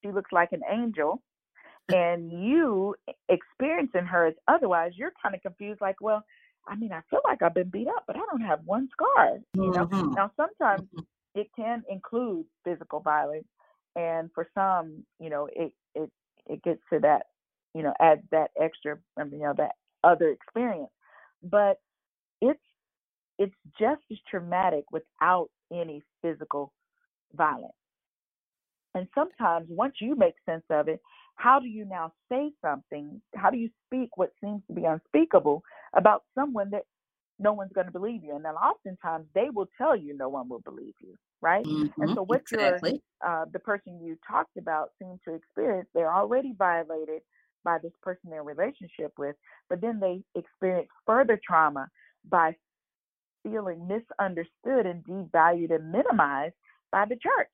she 0.03 0.12
looks 0.12 0.31
like 0.31 0.53
an 0.53 0.62
angel, 0.70 1.22
and 1.92 2.31
you 2.31 2.94
experiencing 3.29 4.05
her 4.05 4.27
as 4.27 4.35
otherwise, 4.46 4.92
you're 4.94 5.12
kind 5.22 5.35
of 5.35 5.40
confused, 5.42 5.81
like, 5.81 6.01
well, 6.01 6.22
I 6.66 6.77
mean, 6.77 6.92
I 6.92 7.01
feel 7.09 7.22
like 7.24 7.40
I've 7.42 7.55
been 7.55 7.70
beat 7.70 7.88
up, 7.88 8.05
but 8.07 8.16
I 8.16 8.20
don't 8.31 8.42
have 8.42 8.61
one 8.66 8.88
scar. 8.92 9.38
You 9.55 9.70
know, 9.72 9.87
Mhm. 9.87 10.14
now 10.14 10.31
sometimes 10.37 10.88
it 11.35 11.48
can 11.57 11.83
include 11.88 12.46
physical 12.64 13.01
violence, 13.01 13.48
and 13.96 14.31
for 14.35 14.46
some, 14.55 15.07
you 15.18 15.31
know, 15.31 15.48
it 15.57 15.72
it 15.94 16.11
it 16.46 16.62
gets 16.62 16.83
to 16.92 16.98
that, 17.01 17.29
you 17.74 17.83
know, 17.83 17.94
adds 18.01 18.22
that 18.31 18.51
extra, 18.61 18.98
you 19.18 19.38
know, 19.38 19.55
that 19.55 19.77
other 20.05 20.29
experience. 20.29 20.92
But 21.42 21.81
it's 22.42 22.67
it's 23.38 23.55
just 23.79 24.03
as 24.11 24.18
traumatic 24.31 24.85
without 24.92 25.48
any 25.72 26.03
physical 26.22 26.72
violence. 27.35 27.72
And 28.94 29.07
sometimes 29.14 29.66
once 29.68 29.94
you 30.01 30.16
make 30.16 30.35
sense 30.46 30.64
of 30.70 30.88
it, 30.88 31.01
how 31.37 31.61
do 31.61 31.68
you 31.68 31.85
now 31.85 32.12
say 32.29 32.51
something? 32.61 33.20
How 33.35 33.51
do 33.51 33.57
you 33.57 33.70
speak 33.87 34.16
what 34.16 34.33
seems 34.42 34.62
to 34.66 34.72
be 34.74 34.85
unspeakable 34.85 35.62
about 35.94 36.24
someone 36.35 36.70
that 36.70 36.83
no 37.38 37.53
one's 37.53 37.72
going 37.72 37.87
to 37.87 37.92
believe 37.92 38.24
you? 38.24 38.35
And 38.35 38.44
then 38.44 38.55
oftentimes 38.55 39.27
they 39.35 39.51
will 39.55 39.68
tell 39.79 39.94
you 39.94 40.16
no 40.16 40.29
one 40.29 40.48
will 40.48 40.61
believe 40.61 40.94
you, 41.01 41.14
right? 41.40 41.64
And 42.01 42.11
Mhm. 42.11 42.14
so 42.14 42.22
what 42.22 42.42
exactly. 42.44 43.01
your 43.22 43.31
uh, 43.33 43.44
the 43.53 43.59
person 43.61 44.01
you 44.03 44.18
talked 44.29 44.57
about 44.57 44.90
seem 44.98 45.18
to 45.27 45.35
experience, 45.35 45.88
they're 45.94 46.12
already 46.12 46.55
violated 46.59 47.22
by 47.64 47.79
this 47.83 47.92
person 48.03 48.31
they're 48.31 48.40
in 48.40 48.46
relationship 48.46 49.12
with, 49.18 49.37
but 49.68 49.81
then 49.81 50.01
they 50.01 50.22
experience 50.35 50.88
further 51.07 51.38
trauma 51.46 51.88
by 52.29 52.57
feeling 53.51 53.87
misunderstood 53.87 54.87
and 54.87 55.05
devalued 55.05 55.75
and 55.75 55.91
minimized 55.93 56.55
by 56.91 57.05
the 57.05 57.17
church. 57.17 57.49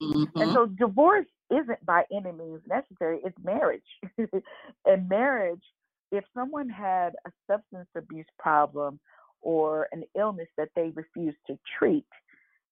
And 0.00 0.50
Mhm. 0.50 0.54
so 0.54 0.66
divorce 0.66 1.26
isn't 1.50 1.84
by 1.86 2.04
any 2.10 2.32
means 2.32 2.66
necessary, 2.66 3.20
it's 3.24 3.38
marriage. 3.42 4.00
and 4.84 5.08
marriage, 5.08 5.62
if 6.10 6.24
someone 6.34 6.68
had 6.68 7.14
a 7.26 7.32
substance 7.46 7.88
abuse 7.96 8.26
problem 8.38 8.98
or 9.40 9.88
an 9.92 10.04
illness 10.14 10.48
that 10.56 10.70
they 10.74 10.90
refuse 10.90 11.34
to 11.46 11.58
treat, 11.78 12.06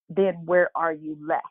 then 0.09 0.45
where 0.47 0.71
are 0.75 0.93
you 0.93 1.17
left 1.21 1.47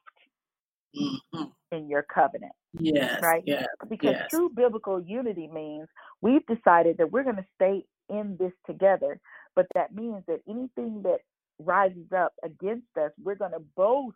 Mhm. 0.95 1.51
in 1.71 1.87
your 1.89 2.03
covenant? 2.03 2.53
Yes. 2.73 3.21
right? 3.21 3.43
Yes. 3.45 3.67
Because 3.89 4.15
Yes. 4.15 4.29
true 4.29 4.49
biblical 4.49 5.01
unity 5.01 5.47
means 5.47 5.87
we've 6.21 6.45
decided 6.45 6.97
that 6.97 7.11
we're 7.11 7.23
going 7.23 7.35
to 7.35 7.45
stay 7.55 7.85
in 8.09 8.37
this 8.37 8.53
together, 8.65 9.19
but 9.55 9.67
that 9.75 9.93
means 9.93 10.23
that 10.27 10.41
anything 10.47 11.01
that 11.03 11.19
rises 11.59 12.11
up 12.15 12.33
against 12.43 12.87
us, 12.97 13.11
we're 13.21 13.35
going 13.35 13.51
to 13.51 13.63
both 13.75 14.13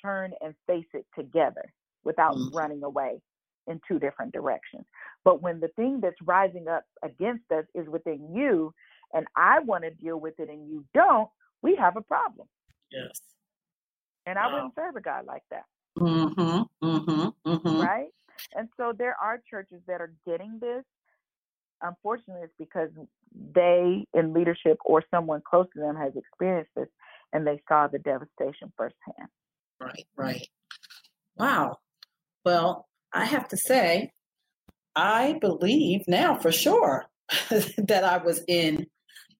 turn 0.00 0.32
and 0.40 0.54
face 0.66 0.86
it 0.94 1.06
together 1.14 1.72
without 2.04 2.34
Mhm. 2.34 2.54
running 2.54 2.82
away 2.82 3.20
in 3.68 3.80
two 3.86 3.98
different 4.00 4.32
directions. 4.32 4.84
But 5.24 5.40
when 5.40 5.60
the 5.60 5.68
thing 5.68 6.00
that's 6.00 6.20
rising 6.22 6.66
up 6.66 6.84
against 7.02 7.50
us 7.52 7.64
is 7.74 7.88
within 7.88 8.34
you, 8.34 8.74
and 9.14 9.26
I 9.36 9.60
want 9.60 9.84
to 9.84 9.90
deal 9.90 10.18
with 10.18 10.40
it 10.40 10.48
and 10.48 10.68
you 10.68 10.84
don't, 10.94 11.30
we 11.62 11.76
have 11.76 11.96
a 11.96 12.02
problem. 12.02 12.48
Yes. 12.90 13.20
And 14.26 14.38
I 14.38 14.52
wouldn't 14.52 14.74
serve 14.74 14.96
a 14.96 15.00
God 15.00 15.26
like 15.26 15.44
that. 15.50 15.66
Mm-hmm, 15.98 16.62
Mhm. 16.84 17.34
Mhm. 17.44 17.82
right? 17.82 18.12
And 18.54 18.68
so 18.76 18.92
there 18.92 19.16
are 19.20 19.38
churches 19.38 19.84
that 19.86 20.00
are 20.00 20.12
getting 20.24 20.58
this. 20.58 20.84
Unfortunately, 21.82 22.42
it's 22.44 22.52
because 22.58 22.90
they 23.54 24.06
in 24.14 24.32
leadership 24.32 24.78
or 24.84 25.02
someone 25.10 25.42
close 25.48 25.66
to 25.74 25.80
them 25.80 25.96
has 25.96 26.12
experienced 26.16 26.70
this 26.76 26.88
and 27.32 27.46
they 27.46 27.60
saw 27.68 27.88
the 27.88 27.98
devastation 27.98 28.72
firsthand. 28.76 29.28
Right. 29.80 30.06
Right. 30.16 30.46
Wow. 31.36 31.78
Well, 32.44 32.86
I 33.12 33.24
have 33.24 33.48
to 33.48 33.56
say, 33.56 34.12
I 34.94 35.38
believe 35.40 36.02
now 36.06 36.36
for 36.38 36.52
sure 36.52 37.06
that 37.50 38.04
I 38.04 38.18
was 38.18 38.42
in, 38.46 38.86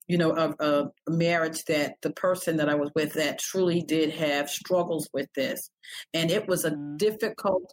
you 0.09 0.19
know, 0.19 0.33
a, 0.33 0.55
a 0.65 0.91
marriage 1.11 1.65
that 1.65 1.97
the 2.03 2.13
person 2.13 2.57
that 2.57 2.69
I 2.69 2.75
was 2.75 2.91
with 2.95 3.13
that 3.15 3.39
truly 3.39 3.83
did 3.83 4.11
have 4.11 4.49
struggles 4.49 5.09
with 5.13 5.29
this, 5.37 5.71
and 6.15 6.31
it 6.31 6.49
was 6.49 6.65
a 6.65 6.71
Mhm. 6.71 6.99
difficult 6.99 7.73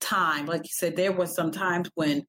time. 0.00 0.46
Like 0.46 0.62
you 0.62 0.72
said, 0.72 0.96
there 0.96 1.12
were 1.12 1.26
some 1.26 1.50
times 1.50 1.90
when 1.94 2.26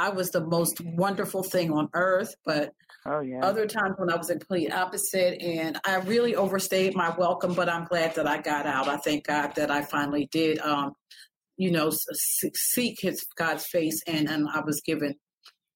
I 0.00 0.08
was 0.08 0.30
the 0.30 0.40
most 0.40 0.80
wonderful 0.80 1.42
thing 1.42 1.70
on 1.70 1.90
earth, 1.92 2.34
but 2.46 2.72
Oh 3.04 3.20
yeah. 3.20 3.44
other 3.44 3.66
times 3.66 3.96
when 3.98 4.10
I 4.10 4.16
was 4.16 4.30
in 4.30 4.38
complete 4.38 4.72
opposite, 4.72 5.42
and 5.42 5.78
I 5.84 5.96
really 5.96 6.34
overstayed 6.34 6.96
my 6.96 7.14
welcome. 7.18 7.52
But 7.52 7.68
I'm 7.68 7.84
glad 7.84 8.14
that 8.14 8.26
I 8.26 8.40
got 8.40 8.64
out. 8.64 8.88
I 8.88 8.96
thank 8.96 9.26
God 9.26 9.54
that 9.56 9.70
I 9.70 9.82
finally 9.82 10.26
did, 10.32 10.58
um, 10.60 10.94
you 11.58 11.70
know, 11.70 11.90
seek 12.54 12.98
His 13.02 13.22
God's 13.36 13.66
face, 13.66 14.02
and 14.06 14.28
and 14.30 14.48
I 14.48 14.60
was 14.60 14.80
given 14.80 15.14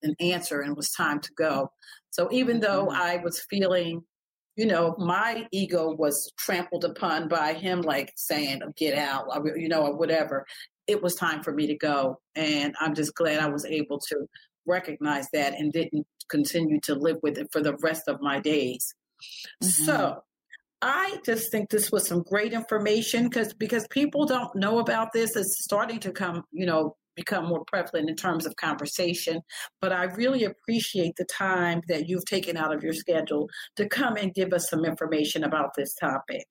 an 0.02 0.14
answer, 0.20 0.62
and 0.62 0.70
it 0.70 0.76
was 0.76 0.90
time 0.90 1.20
to 1.20 1.30
go. 1.36 1.68
So 2.10 2.28
even 2.32 2.60
though 2.60 2.86
Mhm. 2.86 2.96
I 2.96 3.16
was 3.18 3.44
feeling, 3.50 4.04
you 4.56 4.66
know, 4.66 4.94
my 4.98 5.46
ego 5.52 5.94
was 5.94 6.32
trampled 6.38 6.84
upon 6.86 7.28
by 7.28 7.52
Him, 7.52 7.82
like 7.82 8.12
saying, 8.16 8.62
"Get 8.76 8.96
out," 8.96 9.26
you 9.56 9.68
know, 9.68 9.82
or 9.88 9.96
whatever. 9.96 10.46
It 10.86 11.02
was 11.02 11.14
time 11.14 11.42
for 11.42 11.52
me 11.52 11.66
to 11.66 11.76
go, 11.76 12.20
and 12.34 12.74
I'm 12.80 12.94
just 12.94 13.14
glad 13.14 13.40
I 13.40 13.48
was 13.48 13.64
able 13.64 13.98
to 14.08 14.26
recognize 14.66 15.28
that 15.32 15.54
and 15.54 15.72
didn't 15.72 16.06
continue 16.28 16.80
to 16.80 16.94
live 16.94 17.18
with 17.22 17.38
it 17.38 17.48
for 17.52 17.60
the 17.60 17.76
rest 17.82 18.08
of 18.08 18.20
my 18.20 18.40
days. 18.40 18.94
Mhm. 19.62 19.86
So 19.86 20.24
I 20.82 21.18
just 21.24 21.50
think 21.50 21.70
this 21.70 21.90
was 21.90 22.06
some 22.06 22.22
great 22.22 22.52
information 22.52 23.24
because 23.24 23.54
because 23.54 23.86
people 23.88 24.26
don't 24.26 24.54
know 24.54 24.78
about 24.78 25.12
this. 25.12 25.34
It's 25.36 25.64
starting 25.64 25.98
to 26.00 26.12
come, 26.12 26.44
you 26.52 26.66
know, 26.66 26.96
become 27.16 27.46
more 27.46 27.64
prevalent 27.66 28.10
in 28.10 28.16
terms 28.16 28.44
of 28.44 28.56
conversation. 28.56 29.40
But 29.80 29.92
I 29.92 30.04
really 30.04 30.44
appreciate 30.44 31.14
the 31.16 31.24
time 31.24 31.82
that 31.88 32.08
you've 32.08 32.24
taken 32.26 32.56
out 32.56 32.74
of 32.74 32.82
your 32.82 32.92
schedule 32.92 33.48
to 33.76 33.88
come 33.88 34.16
and 34.16 34.34
give 34.34 34.52
us 34.52 34.68
some 34.68 34.84
information 34.84 35.44
about 35.44 35.74
this 35.74 35.94
topic. 35.94 36.44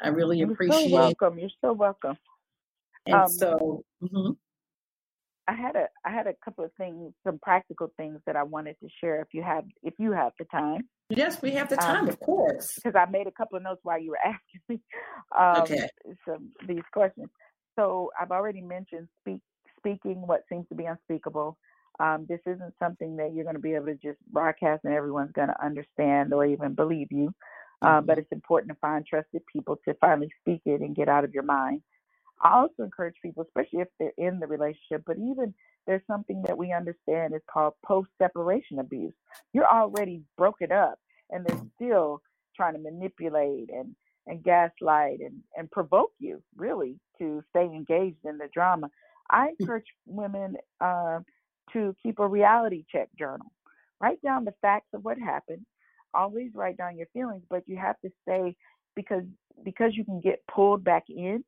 I 0.00 0.08
really 0.08 0.38
You're 0.38 0.48
so 0.48 0.52
appreciate 0.52 0.92
welcome. 0.92 1.38
You're 1.38 1.50
so 1.60 1.72
welcome. 1.72 2.18
And 3.06 3.14
Um, 3.16 3.28
so 3.28 3.84
mhm. 4.02 4.36
I 5.48 5.54
had 5.54 5.76
a 5.76 5.88
I 6.04 6.10
had 6.10 6.26
a 6.26 6.34
couple 6.44 6.64
of 6.64 6.72
things, 6.74 7.12
some 7.24 7.38
practical 7.40 7.92
things 7.96 8.20
that 8.26 8.36
I 8.36 8.42
wanted 8.42 8.76
to 8.80 8.88
share 9.00 9.20
if 9.20 9.28
you 9.32 9.42
have 9.42 9.64
if 9.82 9.94
you 9.98 10.12
have 10.12 10.32
the 10.38 10.44
time. 10.46 10.88
yes, 11.08 11.42
we 11.42 11.50
have 11.52 11.68
the 11.68 11.76
um, 11.76 11.80
time, 11.82 12.08
of 12.08 12.20
course. 12.20 12.70
because 12.76 12.94
I 12.94 13.10
made 13.10 13.26
a 13.26 13.32
couple 13.32 13.56
of 13.56 13.62
notes 13.62 13.80
while 13.82 14.00
you 14.00 14.10
were 14.10 14.18
asking 14.24 14.60
me 14.68 14.80
um, 15.38 15.62
Okay. 15.62 15.88
some 16.26 16.50
these 16.68 16.84
questions. 16.92 17.28
So 17.76 18.10
I've 18.20 18.30
already 18.30 18.60
mentioned 18.60 19.08
speak, 19.20 19.40
speaking 19.78 20.26
what 20.26 20.42
seems 20.48 20.68
to 20.68 20.74
be 20.74 20.84
unspeakable. 20.84 21.56
Um, 21.98 22.26
this 22.28 22.40
isn't 22.46 22.74
something 22.78 23.16
that 23.16 23.32
you're 23.34 23.44
going 23.44 23.56
to 23.56 23.60
be 23.60 23.74
able 23.74 23.86
to 23.86 23.94
just 23.94 24.18
broadcast 24.32 24.84
and 24.84 24.94
everyone's 24.94 25.32
going 25.32 25.48
to 25.48 25.64
understand 25.64 26.32
or 26.32 26.44
even 26.46 26.74
believe 26.74 27.08
you. 27.10 27.32
Uh, 27.82 28.00
but 28.00 28.18
it's 28.18 28.30
important 28.32 28.70
to 28.70 28.78
find 28.80 29.06
trusted 29.06 29.42
people 29.52 29.76
to 29.86 29.94
finally 30.00 30.30
speak 30.40 30.60
it 30.66 30.80
and 30.82 30.94
get 30.94 31.08
out 31.08 31.24
of 31.24 31.32
your 31.32 31.42
mind. 31.42 31.82
I 32.42 32.54
also 32.54 32.84
encourage 32.84 33.16
people, 33.22 33.44
especially 33.44 33.80
if 33.80 33.88
they're 33.98 34.12
in 34.18 34.40
the 34.40 34.46
relationship, 34.46 35.02
but 35.06 35.18
even 35.18 35.54
there's 35.86 36.02
something 36.06 36.42
that 36.46 36.58
we 36.58 36.72
understand 36.72 37.34
is 37.34 37.42
called 37.52 37.74
post 37.84 38.10
separation 38.20 38.78
abuse. 38.78 39.14
You're 39.52 39.68
already 39.68 40.22
broken 40.38 40.72
up 40.72 40.98
and 41.30 41.44
they're 41.46 41.60
still 41.76 42.22
trying 42.56 42.74
to 42.74 42.80
manipulate 42.80 43.70
and, 43.70 43.94
and 44.26 44.42
gaslight 44.42 45.20
and, 45.20 45.40
and 45.56 45.70
provoke 45.70 46.12
you 46.18 46.42
really 46.56 46.98
to 47.18 47.42
stay 47.50 47.64
engaged 47.64 48.24
in 48.24 48.38
the 48.38 48.48
drama. 48.52 48.88
I 49.30 49.50
encourage 49.58 49.86
women 50.06 50.56
uh, 50.80 51.20
to 51.72 51.94
keep 52.02 52.18
a 52.18 52.26
reality 52.28 52.84
check 52.90 53.08
journal. 53.18 53.52
Write 54.00 54.22
down 54.22 54.44
the 54.44 54.54
facts 54.62 54.88
of 54.94 55.04
what 55.04 55.18
happened. 55.18 55.64
Always 56.14 56.50
write 56.54 56.76
down 56.76 56.96
your 56.96 57.06
feelings, 57.12 57.44
but 57.50 57.62
you 57.66 57.76
have 57.76 57.96
to 58.04 58.10
say 58.26 58.56
because 58.96 59.22
because 59.64 59.92
you 59.94 60.04
can 60.04 60.20
get 60.20 60.42
pulled 60.52 60.82
back 60.82 61.04
in 61.08 61.44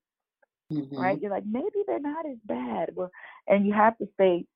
mm-hmm. 0.75 0.97
right? 0.97 1.21
You're 1.21 1.31
like, 1.31 1.47
maybe 1.47 1.83
they're 1.87 2.01
not 2.01 2.27
as 2.27 2.39
bad. 2.45 2.91
Well, 2.95 3.11
and 3.47 3.67
you 3.67 3.73
have 3.73 3.97
to 3.99 4.09
stay 4.15 4.47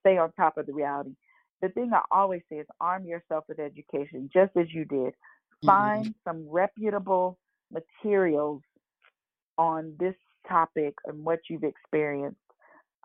stay 0.00 0.18
on 0.18 0.32
top 0.32 0.58
of 0.58 0.66
the 0.66 0.72
reality. 0.72 1.14
The 1.62 1.70
thing 1.70 1.92
I 1.94 2.02
always 2.10 2.42
say 2.50 2.56
is 2.56 2.66
arm 2.80 3.06
yourself 3.06 3.44
with 3.48 3.58
education, 3.58 4.28
just 4.32 4.54
as 4.56 4.66
you 4.72 4.84
did. 4.84 5.12
Mm-hmm. 5.12 5.66
Find 5.66 6.14
some 6.24 6.46
reputable 6.48 7.38
materials 7.72 8.60
on 9.56 9.94
this 9.98 10.14
topic 10.46 10.94
and 11.06 11.24
what 11.24 11.40
you've 11.48 11.64
experienced. 11.64 12.36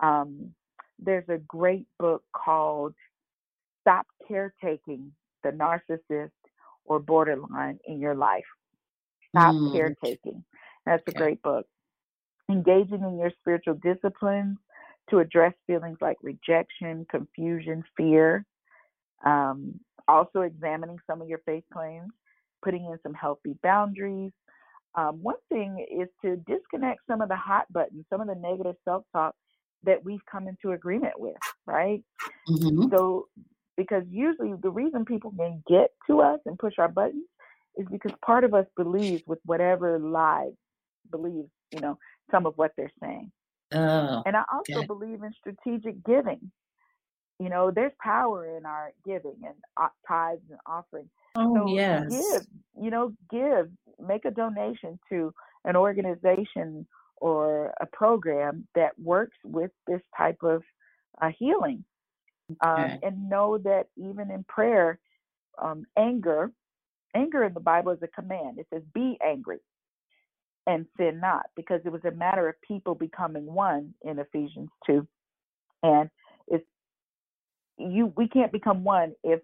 Um, 0.02 0.52
there's 0.98 1.28
a 1.30 1.38
great 1.38 1.86
book 1.98 2.24
called 2.34 2.94
Stop 3.82 4.08
Caretaking 4.28 5.12
the 5.44 5.52
Narcissist 5.52 6.32
or 6.86 7.00
Borderline 7.00 7.80
in 7.86 8.00
Your 8.00 8.16
Life. 8.16 8.44
Stop 9.30 9.56
mm. 9.56 9.72
Caretaking. 9.72 10.44
That's 10.86 11.04
a 11.08 11.12
great 11.12 11.42
book. 11.42 11.66
Engaging 12.50 13.04
in 13.04 13.18
your 13.20 13.32
spiritual 13.40 13.76
disciplines 13.76 14.58
to 15.10 15.20
address 15.20 15.54
feelings 15.68 15.98
like 16.02 16.18
rejection, 16.22 17.06
confusion, 17.10 17.84
fear. 17.96 18.46
Um, 19.26 19.80
also, 20.08 20.42
examining 20.42 20.98
some 21.08 21.22
of 21.22 21.28
your 21.28 21.42
faith 21.46 21.64
claims, 21.72 22.12
putting 22.64 22.86
in 22.86 22.98
some 23.04 23.14
healthy 23.14 23.56
boundaries. 23.62 24.32
Um, 24.96 25.20
one 25.22 25.36
thing 25.50 25.86
is 25.92 26.08
to 26.24 26.38
disconnect 26.48 27.02
some 27.08 27.22
of 27.22 27.30
the 27.30 27.36
hot 27.36 27.72
buttons, 27.72 28.06
some 28.10 28.22
of 28.22 28.28
the 28.28 28.36
negative 28.36 28.76
self 28.86 29.04
talk 29.14 29.36
that 29.84 30.04
we've 30.04 30.26
come 30.30 30.48
into 30.48 30.72
agreement 30.72 31.20
with, 31.20 31.38
right? 31.66 32.02
Mm-hmm. 32.50 32.90
So, 32.92 33.28
because 33.78 34.04
usually 34.10 34.54
the 34.62 34.72
reason 34.72 35.06
people 35.06 35.32
can 35.38 35.64
get 35.70 35.92
to 36.08 36.22
us 36.22 36.40
and 36.46 36.58
push 36.58 36.74
our 36.80 36.90
buttons 36.90 37.26
is 37.78 37.88
because 37.92 38.12
part 38.26 38.44
of 38.44 38.54
us 38.54 38.66
believes 38.76 39.24
with 39.26 39.40
whatever 39.46 40.00
lie 40.00 40.50
believes, 41.12 41.50
you 41.72 41.80
know, 41.80 41.98
some 42.32 42.46
of 42.46 42.54
what 42.58 42.72
they're 42.78 42.92
saying. 43.02 43.32
Oh, 43.72 44.24
and 44.26 44.36
I 44.36 44.44
also 44.52 44.80
okay. 44.80 44.88
believe 44.88 45.22
in 45.24 45.32
strategic 45.40 46.04
giving. 46.04 46.52
You 47.40 47.50
know, 47.50 47.72
there's 47.72 47.94
power 48.02 48.58
in 48.58 48.66
our 48.66 48.92
giving 49.06 49.38
and 49.44 49.56
uh, 49.78 49.88
tithes 50.08 50.42
and 50.50 50.60
offerings. 50.66 51.10
Oh, 51.36 51.56
so 51.56 51.74
yes. 51.74 52.10
Give, 52.10 52.48
you 52.84 52.90
know, 52.90 53.14
give, 53.32 53.70
make 54.06 54.26
a 54.26 54.32
donation 54.32 55.00
to 55.10 55.34
an 55.64 55.76
organization 55.76 56.86
or 57.18 57.74
a 57.80 57.86
program 57.86 58.68
that 58.76 58.92
works 59.02 59.38
with 59.44 59.72
this 59.88 60.02
type 60.18 60.40
of 60.44 60.64
uh, 61.22 61.30
healing. 61.38 61.86
Um, 62.62 62.72
okay. 62.72 62.94
Um, 62.94 63.00
and 63.04 63.30
know 63.30 63.58
that 63.60 63.86
even 63.96 64.32
in 64.32 64.44
prayer, 64.48 65.00
um, 65.62 65.86
anger, 65.98 66.52
anger 67.16 67.44
in 67.44 67.54
the 67.54 67.60
Bible 67.60 67.92
is 67.92 68.00
a 68.02 68.08
command. 68.08 68.60
It 68.60 68.68
says, 68.74 68.84
be 68.94 69.18
angry 69.26 69.60
and 70.70 70.86
sin 70.98 71.20
not, 71.20 71.48
because 71.56 71.82
it 71.84 71.92
was 71.92 72.06
a 72.06 72.12
matter 72.12 72.48
of 72.48 72.62
people 72.62 72.94
becoming 72.94 73.46
one 73.46 73.94
in 74.04 74.20
Ephesians 74.20 74.70
2. 74.86 75.06
And 75.82 76.10
it's 76.48 76.66
you 77.78 78.14
we 78.16 78.28
can't 78.28 78.52
become 78.52 78.84
one 78.84 79.14
if 79.24 79.40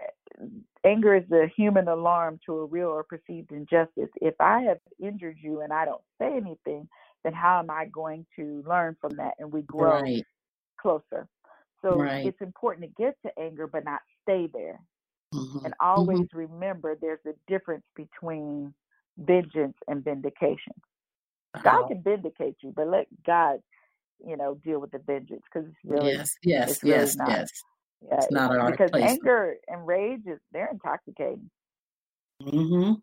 eh, 0.00 0.44
anger 0.84 1.16
is 1.16 1.24
the 1.28 1.50
human 1.56 1.88
alarm 1.88 2.38
to 2.46 2.58
a 2.58 2.66
real 2.66 2.88
or 2.88 3.02
perceived 3.02 3.50
injustice. 3.50 4.10
If 4.20 4.34
I 4.38 4.60
have 4.62 4.78
injured 5.02 5.38
you 5.42 5.62
and 5.62 5.72
I 5.72 5.84
don't 5.86 6.02
say 6.20 6.36
anything, 6.36 6.88
then 7.24 7.32
how 7.32 7.58
am 7.58 7.70
I 7.70 7.86
going 7.86 8.24
to 8.36 8.62
learn 8.66 8.96
from 9.00 9.16
that 9.16 9.34
and 9.40 9.52
we 9.52 9.62
grow 9.62 10.02
right. 10.02 10.24
closer? 10.80 11.26
So 11.82 11.96
right. 11.96 12.26
it's 12.26 12.40
important 12.40 12.86
to 12.86 13.02
get 13.02 13.16
to 13.26 13.42
anger 13.42 13.66
but 13.66 13.84
not 13.84 14.00
stay 14.22 14.48
there. 14.52 14.78
Mm-hmm. 15.34 15.64
And 15.64 15.74
always 15.80 16.20
mm-hmm. 16.20 16.38
remember 16.38 16.96
there's 17.00 17.26
a 17.26 17.34
difference 17.50 17.84
between 17.96 18.72
vengeance 19.18 19.76
and 19.88 20.04
vindication. 20.04 20.74
God 21.62 21.88
can 21.88 22.02
vindicate 22.02 22.56
you, 22.62 22.72
but 22.74 22.88
let 22.88 23.06
God, 23.24 23.58
you 24.26 24.36
know, 24.36 24.58
deal 24.64 24.80
with 24.80 24.90
the 24.90 24.98
vengeance 24.98 25.42
because 25.52 25.68
it's 25.68 25.78
really 25.84 26.12
yes, 26.12 26.34
yes, 26.42 26.70
it's 26.70 26.82
really 26.82 26.96
yes, 26.96 27.16
not, 27.16 27.28
yes. 27.28 27.50
Yeah, 28.06 28.16
it's 28.16 28.32
not 28.32 28.56
our 28.56 28.70
because 28.70 28.90
place. 28.90 29.04
anger 29.04 29.54
and 29.68 29.86
rage 29.86 30.22
is 30.26 30.38
they're 30.52 30.68
intoxicating. 30.70 31.50
Mm-hmm. 32.42 32.94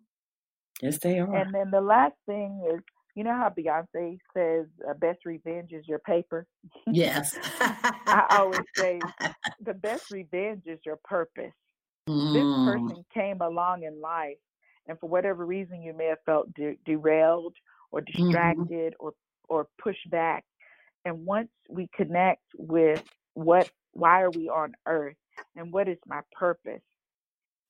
Yes, 0.81 0.99
they 0.99 1.19
are. 1.19 1.33
And 1.33 1.53
then 1.53 1.71
the 1.71 1.81
last 1.81 2.15
thing 2.25 2.61
is, 2.73 2.81
you 3.15 3.23
know 3.23 3.33
how 3.33 3.49
Beyonce 3.49 4.17
says, 4.35 4.67
uh, 4.87 4.93
"Best 4.93 5.25
revenge 5.25 5.71
is 5.71 5.87
your 5.87 5.99
paper." 5.99 6.45
Yes. 6.87 7.37
I 7.59 8.25
always 8.31 8.61
say, 8.75 8.99
the 9.61 9.73
best 9.73 10.11
revenge 10.11 10.63
is 10.65 10.79
your 10.85 10.99
purpose. 11.03 11.53
Mm. 12.07 12.33
This 12.33 12.73
person 12.73 13.05
came 13.13 13.41
along 13.41 13.83
in 13.83 14.01
life 14.01 14.37
and 14.87 14.99
for 14.99 15.09
whatever 15.09 15.45
reason 15.45 15.81
you 15.81 15.93
may 15.93 16.05
have 16.05 16.21
felt 16.25 16.53
de- 16.53 16.77
derailed 16.85 17.55
or 17.91 18.01
mm-hmm. 18.01 18.23
distracted 18.23 18.93
mm-hmm. 18.93 19.05
or 19.05 19.13
or 19.49 19.67
pushed 19.81 20.09
back 20.09 20.45
and 21.05 21.25
once 21.25 21.49
we 21.69 21.89
connect 21.95 22.43
with 22.57 23.03
what 23.33 23.69
why 23.93 24.21
are 24.21 24.31
we 24.31 24.49
on 24.49 24.73
earth 24.85 25.15
and 25.55 25.71
what 25.71 25.87
is 25.87 25.97
my 26.05 26.21
purpose 26.31 26.81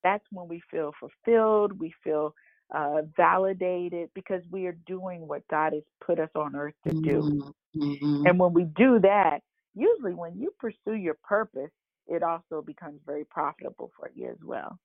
that's 0.04 0.26
when 0.32 0.48
we 0.48 0.62
feel 0.70 0.92
fulfilled 1.00 1.78
we 1.80 1.94
feel 2.04 2.34
uh, 2.74 3.02
validated 3.18 4.10
because 4.14 4.42
we 4.50 4.66
are 4.66 4.78
doing 4.86 5.28
what 5.28 5.46
god 5.50 5.74
has 5.74 5.84
put 6.06 6.20
us 6.20 6.30
on 6.36 6.56
earth 6.56 6.76
to 6.88 6.94
do 7.02 7.54
mm-hmm. 7.76 8.26
and 8.26 8.40
when 8.40 8.54
we 8.54 8.64
do 8.64 9.00
that 9.00 9.40
usually 9.74 10.14
when 10.14 10.38
you 10.40 10.54
pursue 10.60 10.96
your 10.96 11.18
purpose 11.24 11.72
it 12.08 12.24
also 12.24 12.62
becomes 12.62 13.00
very 13.06 13.26
profitable 13.26 13.92
for 13.98 14.10
you 14.14 14.28
as 14.30 14.38
well 14.44 14.78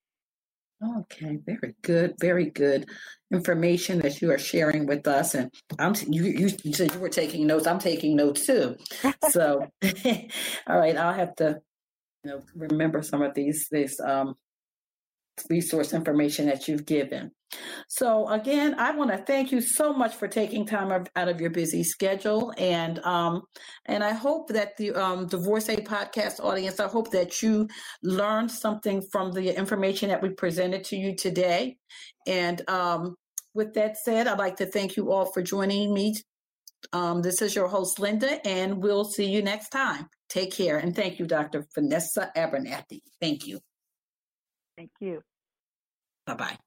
Okay, 0.83 1.39
very 1.43 1.75
good, 1.81 2.15
very 2.19 2.49
good 2.51 2.87
information 3.33 3.99
that 3.99 4.21
you 4.21 4.31
are 4.31 4.37
sharing 4.37 4.85
with 4.85 5.07
us. 5.07 5.33
And 5.33 5.51
I'm 5.79 5.95
you 6.07 6.23
you, 6.23 6.49
you 6.63 6.73
said 6.73 6.93
you 6.93 6.99
were 6.99 7.09
taking 7.09 7.47
notes. 7.47 7.65
I'm 7.65 7.79
taking 7.79 8.15
notes 8.15 8.45
too. 8.45 8.75
So, 9.29 9.67
all 10.67 10.79
right, 10.79 10.95
I'll 10.95 11.13
have 11.13 11.35
to 11.37 11.59
you 12.23 12.31
know 12.31 12.41
remember 12.55 13.01
some 13.03 13.21
of 13.21 13.33
these 13.33 13.67
this 13.71 13.99
um 13.99 14.35
resource 15.49 15.93
information 15.93 16.47
that 16.47 16.67
you've 16.67 16.85
given. 16.85 17.31
So 17.87 18.27
again, 18.27 18.75
I 18.77 18.91
want 18.91 19.11
to 19.11 19.17
thank 19.17 19.51
you 19.51 19.61
so 19.61 19.93
much 19.93 20.15
for 20.15 20.27
taking 20.27 20.65
time 20.65 21.05
out 21.15 21.27
of 21.29 21.39
your 21.39 21.49
busy 21.49 21.83
schedule, 21.83 22.53
and 22.57 22.99
um, 22.99 23.43
and 23.85 24.03
I 24.03 24.11
hope 24.11 24.49
that 24.49 24.75
the 24.77 24.93
um, 24.93 25.27
Divorcee 25.27 25.77
podcast 25.77 26.43
audience, 26.43 26.79
I 26.79 26.87
hope 26.87 27.11
that 27.11 27.41
you 27.41 27.67
learned 28.03 28.51
something 28.51 29.01
from 29.11 29.31
the 29.31 29.57
information 29.57 30.09
that 30.09 30.21
we 30.21 30.29
presented 30.29 30.83
to 30.85 30.97
you 30.97 31.15
today. 31.15 31.77
And 32.25 32.67
um, 32.69 33.15
with 33.53 33.73
that 33.75 33.97
said, 33.97 34.27
I'd 34.27 34.39
like 34.39 34.57
to 34.57 34.65
thank 34.65 34.97
you 34.97 35.11
all 35.11 35.31
for 35.31 35.41
joining 35.41 35.93
me. 35.93 36.15
Um, 36.93 37.21
this 37.21 37.41
is 37.41 37.55
your 37.55 37.67
host, 37.67 37.99
Linda, 37.99 38.45
and 38.45 38.83
we'll 38.83 39.05
see 39.05 39.25
you 39.25 39.41
next 39.41 39.69
time. 39.69 40.07
Take 40.29 40.51
care, 40.51 40.77
and 40.77 40.93
thank 40.93 41.19
you, 41.19 41.25
Dr. 41.25 41.65
Vanessa 41.73 42.31
Abernathy. 42.35 42.99
Thank 43.21 43.47
you. 43.47 43.61
Thank 44.77 44.91
you. 45.01 45.23
Bye 46.27 46.35
bye. 46.35 46.57